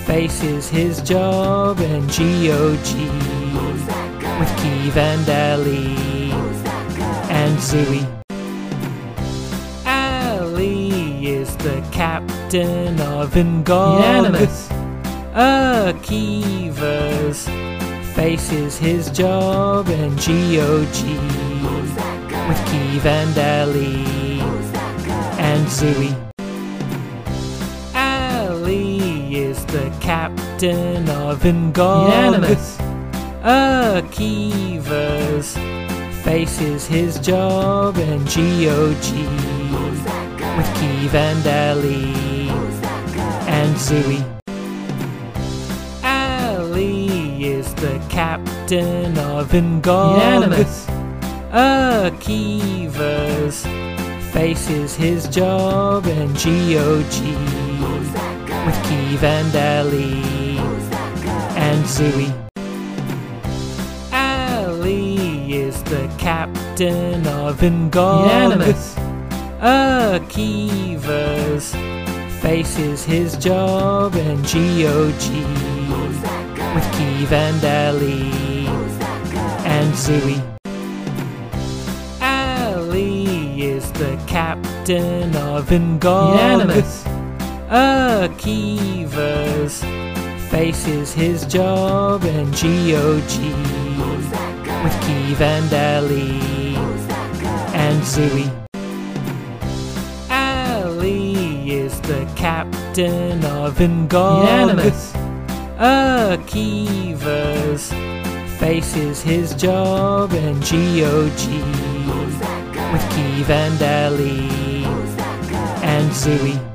face 0.06 0.44
is 0.44 0.70
his 0.70 1.02
job 1.02 1.80
and 1.80 2.08
GOG 2.08 2.88
with 4.40 4.52
Keeve 4.60 4.96
and 4.96 5.28
Ellie 5.28 6.32
and 7.32 7.58
Zooey. 7.58 8.06
Ali 9.88 11.26
is 11.26 11.56
the 11.58 11.82
captain 11.92 13.02
of 13.02 13.34
Ingog. 13.34 13.96
Unanimous. 13.96 14.70
Akiva's 15.34 16.70
face 18.14 18.52
is 18.52 18.78
his 18.78 19.10
job 19.10 19.90
and 19.90 20.16
GOG 20.18 21.04
with 22.48 22.62
Keeve 22.70 23.06
and 23.08 23.36
Ellie 23.36 24.42
and 25.40 25.66
Zooey. 25.66 26.35
The 29.86 29.98
captain 30.00 31.08
of 31.10 31.42
Ingog. 31.42 32.06
Unanimous. 32.06 32.78
Akiva's 33.44 34.76
face 36.24 36.60
is 36.60 36.88
his 36.88 37.20
job 37.20 37.98
and 37.98 38.26
GOG 38.26 39.06
with 40.58 40.70
Keeve 40.78 41.14
and 41.14 41.46
Ellie 41.46 42.50
and 43.48 43.76
Zooey. 43.76 44.24
Ali 46.04 47.46
is 47.46 47.76
the 47.76 48.02
captain 48.10 49.16
of 49.20 49.52
Ingog. 49.52 50.16
Unanimous. 50.16 50.88
Akiva's 51.52 52.78
face 54.34 54.68
is 54.70 54.96
his 54.96 55.28
job 55.28 56.08
and 56.08 56.34
GOG 56.34 57.65
with 58.66 58.76
Keeve 58.86 59.24
and 59.24 59.56
Ellie 59.56 60.58
and 61.56 61.86
Zooey. 61.86 62.34
Ali 64.12 65.54
is 65.54 65.84
the 65.84 66.10
captain 66.18 67.28
of 67.28 67.60
Ingog. 67.60 68.24
Unanimous. 68.24 68.96
Akiva's 69.62 70.96
face 72.42 72.78
is 72.80 73.06
his 73.06 73.38
job 73.38 74.16
and 74.16 74.44
GOG 74.44 75.26
with 76.74 76.88
Keeve 76.96 77.32
and 77.32 77.64
Ellie 77.64 78.68
and 79.66 79.94
Zooey. 79.94 80.42
Ali 82.22 83.62
is 83.62 83.92
the 83.94 84.18
captain 84.26 85.36
of 85.36 85.70
Ingog. 85.70 87.15
Akiva's 87.70 89.16
face 90.52 90.88
is 90.88 91.14
his 91.14 91.46
job 91.46 92.24
and 92.24 92.52
GOG 92.54 93.40
with 94.84 94.94
Keeve 95.02 95.42
and 95.42 95.74
Ellie 95.74 96.76
and 97.74 98.04
Zooey. 98.04 98.52
Ali 100.30 101.72
is 101.72 102.00
the 102.02 102.28
captain 102.36 103.44
of 103.46 103.80
Ingog. 103.80 104.42
Unanimous. 104.42 105.12
Akiva's 105.80 107.12
face 108.60 108.96
is 108.96 109.24
his 109.24 109.56
job 109.56 110.34
and 110.34 110.62
GOG 110.62 111.50
with 112.94 113.06
Keeve 113.12 113.50
and 113.50 113.82
Ellie 113.82 114.86
and 115.82 116.12
Zooey. 116.12 116.75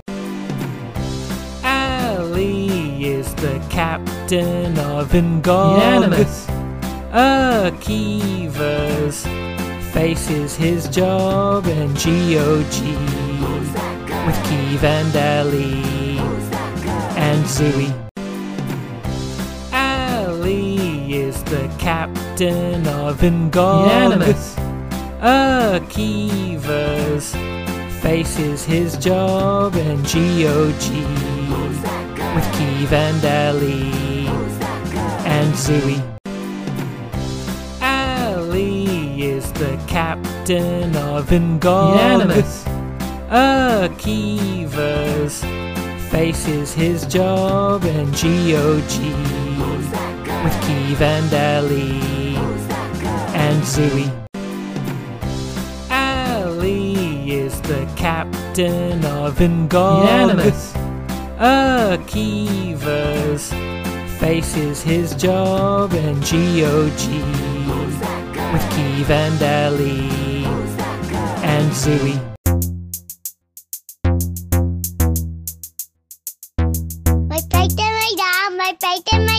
Captain 3.81 4.79
of 4.79 5.09
Ingog. 5.13 5.77
Unanimous. 5.77 6.47
Akiva's 7.13 9.25
face 9.95 10.29
is 10.29 10.55
his 10.55 10.87
job 10.89 11.67
and 11.67 11.95
GOG 11.95 12.77
with 14.27 14.39
Keeve 14.49 14.85
and 14.85 15.17
Ellie 15.17 16.19
and 17.27 17.43
Zooey. 17.47 17.91
Ali 19.73 21.15
is 21.15 21.43
the 21.45 21.67
captain 21.79 22.87
of 22.87 23.23
Ingog. 23.23 23.85
Unanimous. 23.85 24.57
Akiva's 25.73 27.35
face 28.03 28.39
is 28.39 28.63
his 28.63 28.99
job 28.99 29.75
and 29.75 30.05
GOG 30.05 32.10
with 32.35 32.45
Keeve 32.55 32.93
and 32.93 33.25
Ellie 33.25 34.27
and 35.27 35.55
Zooey. 35.55 36.01
Ali 37.83 39.23
is 39.23 39.53
the 39.53 39.79
captain 39.87 40.97
of 40.97 41.31
Ingog. 41.31 41.93
Unanimous. 41.93 42.65
Akiva's 43.31 45.45
face 46.11 46.49
is 46.49 46.73
his 46.73 47.07
job 47.07 47.85
and 47.85 48.13
GOG 48.13 48.93
with 50.45 50.55
Keeve 50.65 51.01
and 51.01 51.33
Ellie 51.33 52.37
and 53.35 53.63
Zooey. 53.63 54.11
Ali 55.91 57.31
is 57.31 57.61
the 57.63 57.87
captain 57.97 59.05
of 59.05 59.39
Ingog. 59.39 60.07
Akiva's 61.41 62.21
face 64.21 64.57
is 64.59 64.83
his 64.83 65.15
job 65.15 65.95
and 65.95 66.21
GOG 66.21 67.01
with 68.53 68.63
Keeve 68.75 69.09
and 69.09 69.41
Ellie 69.41 70.45
and 71.43 71.73
Zooey. 71.73 72.21
My 77.31 77.41
plate 77.49 77.73
and 77.73 77.95
my 77.97 78.13
dog, 78.19 78.53
my 78.59 78.77
plate 78.79 79.09
and 79.15 79.25
my 79.25 79.30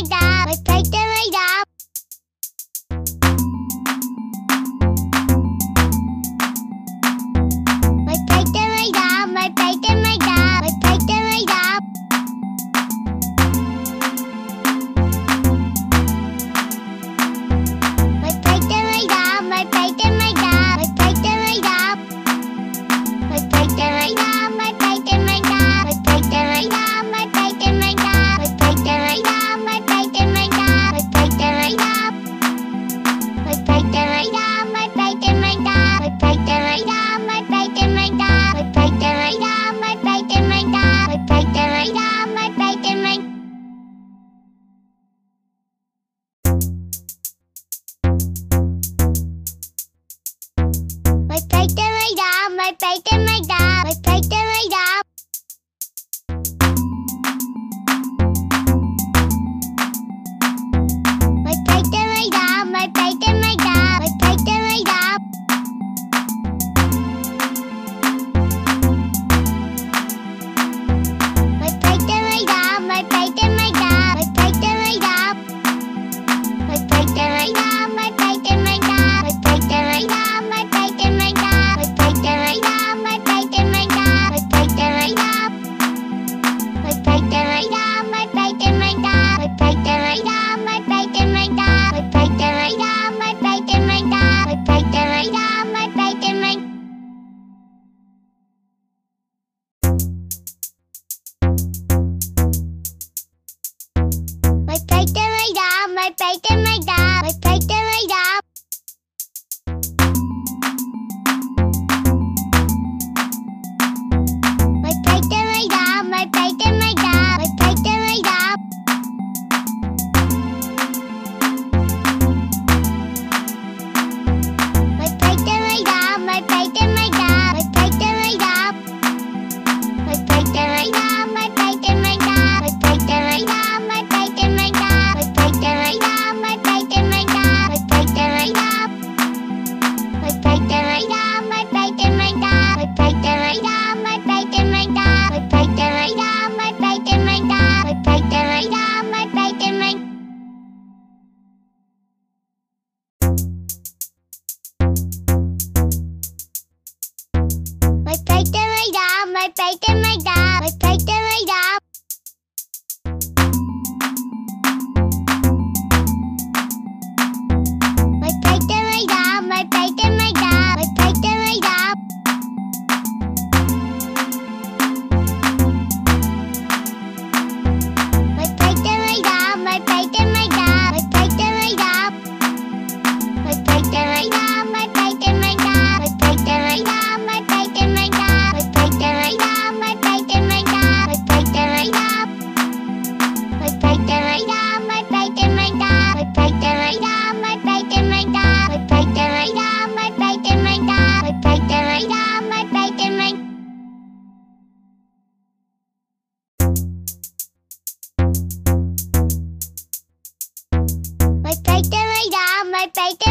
my 212.82 212.88
it. 213.28 213.31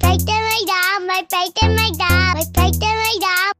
plate 0.00 0.28
and 0.28 0.44
my 0.50 0.60
dog, 0.66 1.06
my 1.06 1.22
plate 1.30 1.58
and 1.62 1.76
my 1.76 1.90
dog, 1.90 2.34
my 2.36 2.44
plate 2.54 2.82
and 2.82 2.98
my 3.02 3.14
dog. 3.20 3.52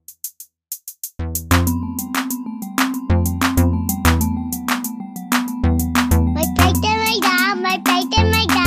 My 6.34 6.44
plate 6.56 6.84
and 6.84 7.00
my 7.04 7.16
dog, 7.20 7.54
my 7.62 7.76
plate 7.84 8.18
and 8.18 8.30
my 8.30 8.46
dog. 8.46 8.59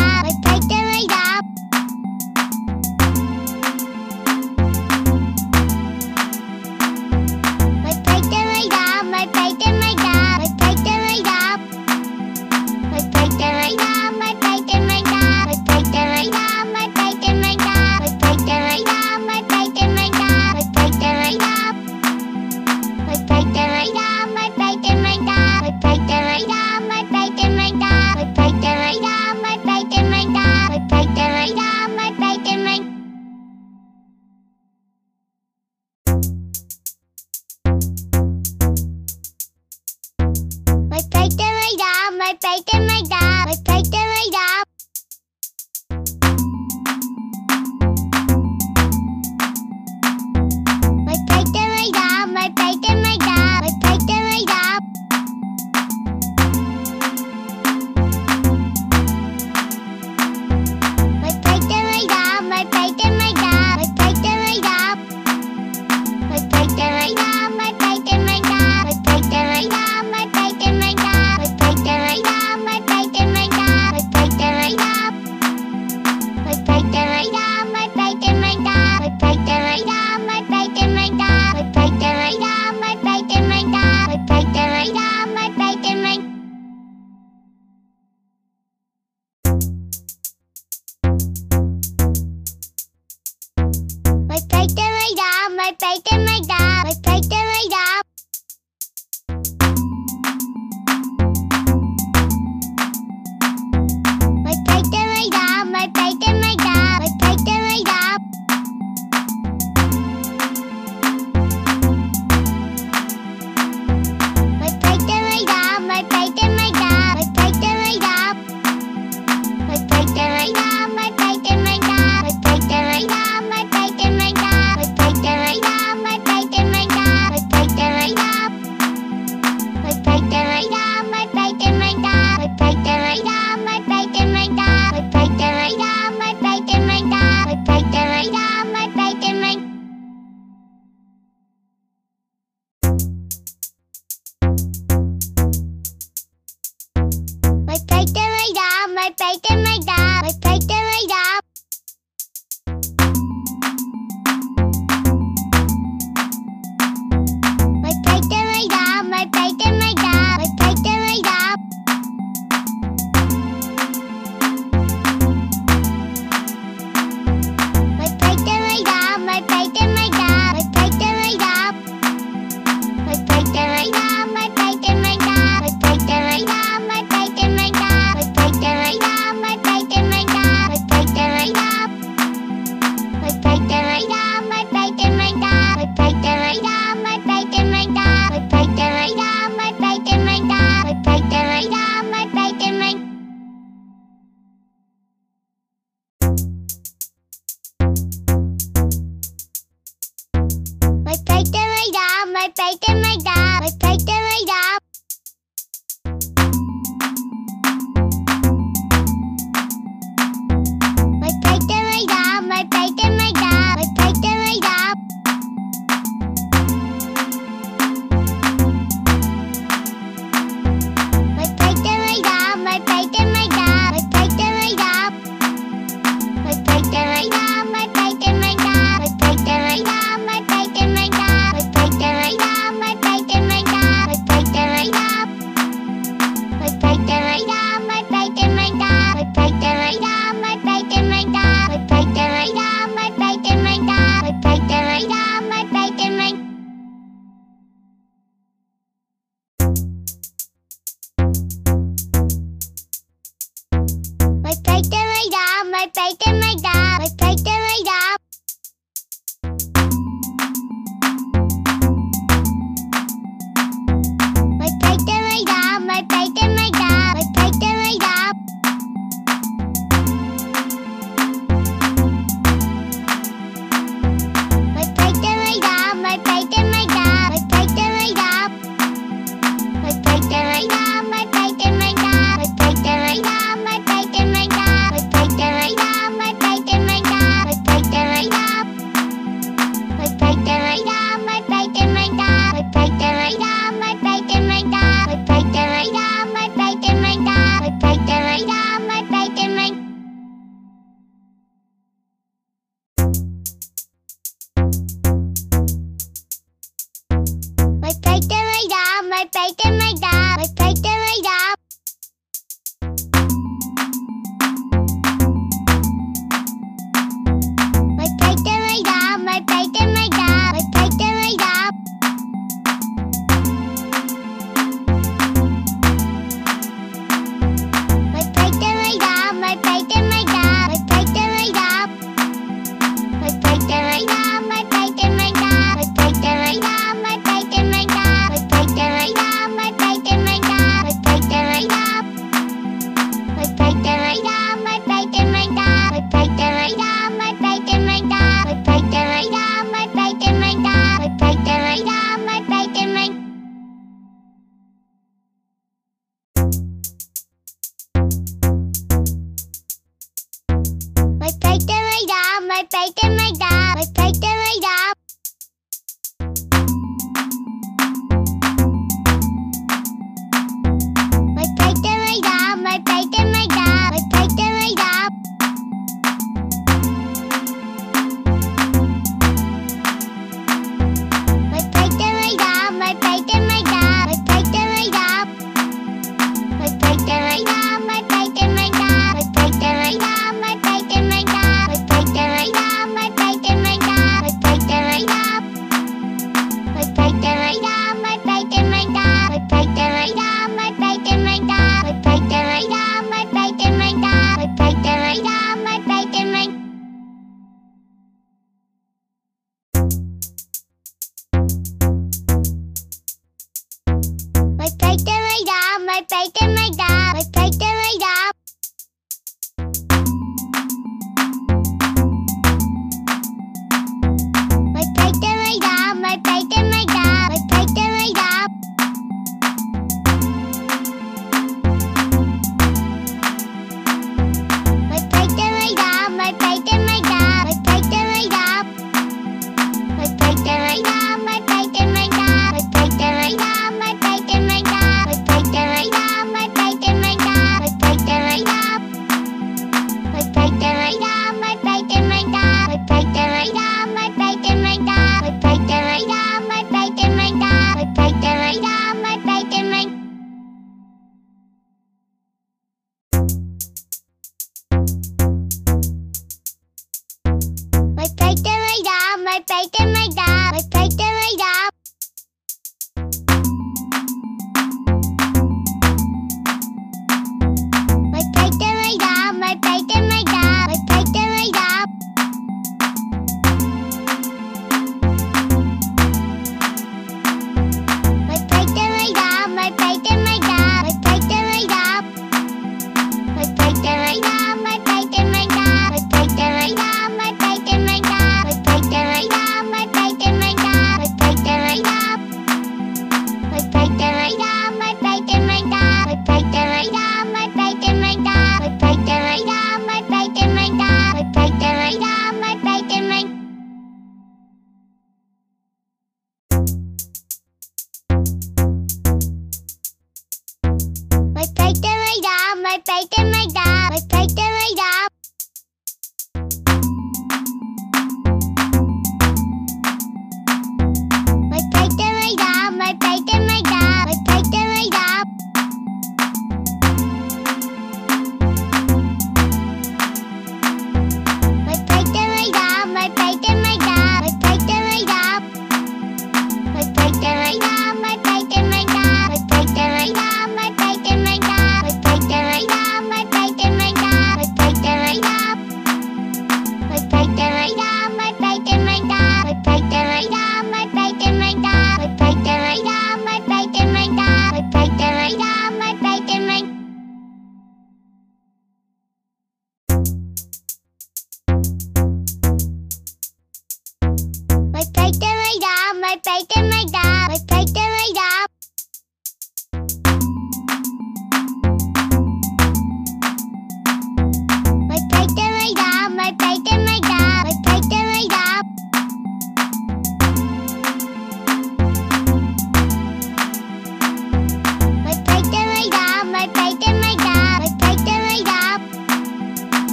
Dog, 329.55 329.65
my 329.65 329.79
plate 329.79 329.97
and 329.97 330.09
my 330.09 330.09
dog, 330.09 330.12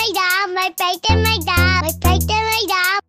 my 0.00 0.10
dad, 0.14 0.54
my 0.54 0.70
plate 0.78 1.04
and 1.10 1.22
my 1.22 1.38
dad, 1.44 1.82
my 1.82 1.92
plate 2.00 2.30
and 2.30 2.46
my 2.46 2.64
dad. 2.66 2.99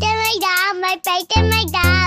my 0.00 0.34
down, 0.40 0.80
my 0.80 0.96
bite 1.04 1.36
my 1.36 1.64
down. 1.72 1.99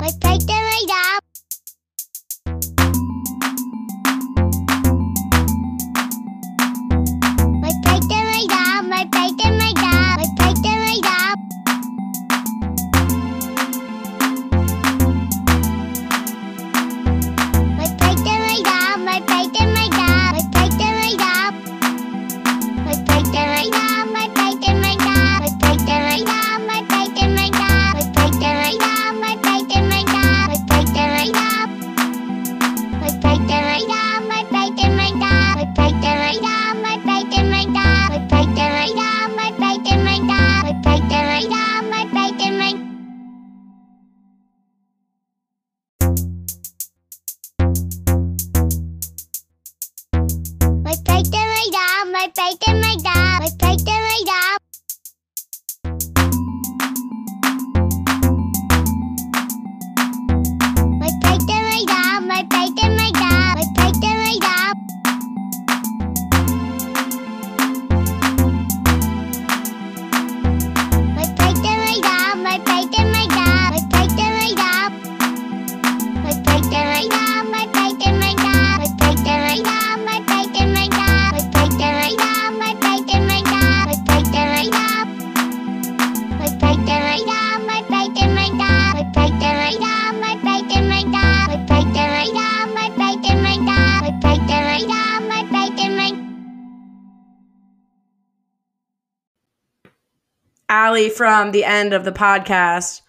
um, 101.43 101.51
the 101.51 101.63
end 101.63 101.93
of 101.93 102.05
the 102.05 102.11
podcast, 102.11 103.01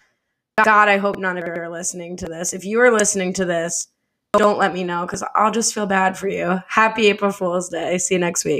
God, 0.63 0.89
I 0.89 0.97
hope 0.97 1.17
none 1.17 1.37
of 1.37 1.45
you 1.45 1.53
are 1.53 1.69
listening 1.69 2.17
to 2.17 2.25
this. 2.25 2.53
If 2.53 2.65
you 2.65 2.79
are 2.81 2.91
listening 2.91 3.33
to 3.33 3.45
this, 3.45 3.87
don't 4.33 4.57
let 4.57 4.73
me 4.73 4.83
know 4.83 5.05
because 5.05 5.23
I'll 5.33 5.51
just 5.51 5.73
feel 5.73 5.85
bad 5.85 6.17
for 6.17 6.27
you. 6.27 6.59
Happy 6.67 7.07
April 7.07 7.31
Fool's 7.31 7.69
Day. 7.69 7.97
See 7.97 8.15
you 8.15 8.19
next 8.19 8.43
week. 8.45 8.53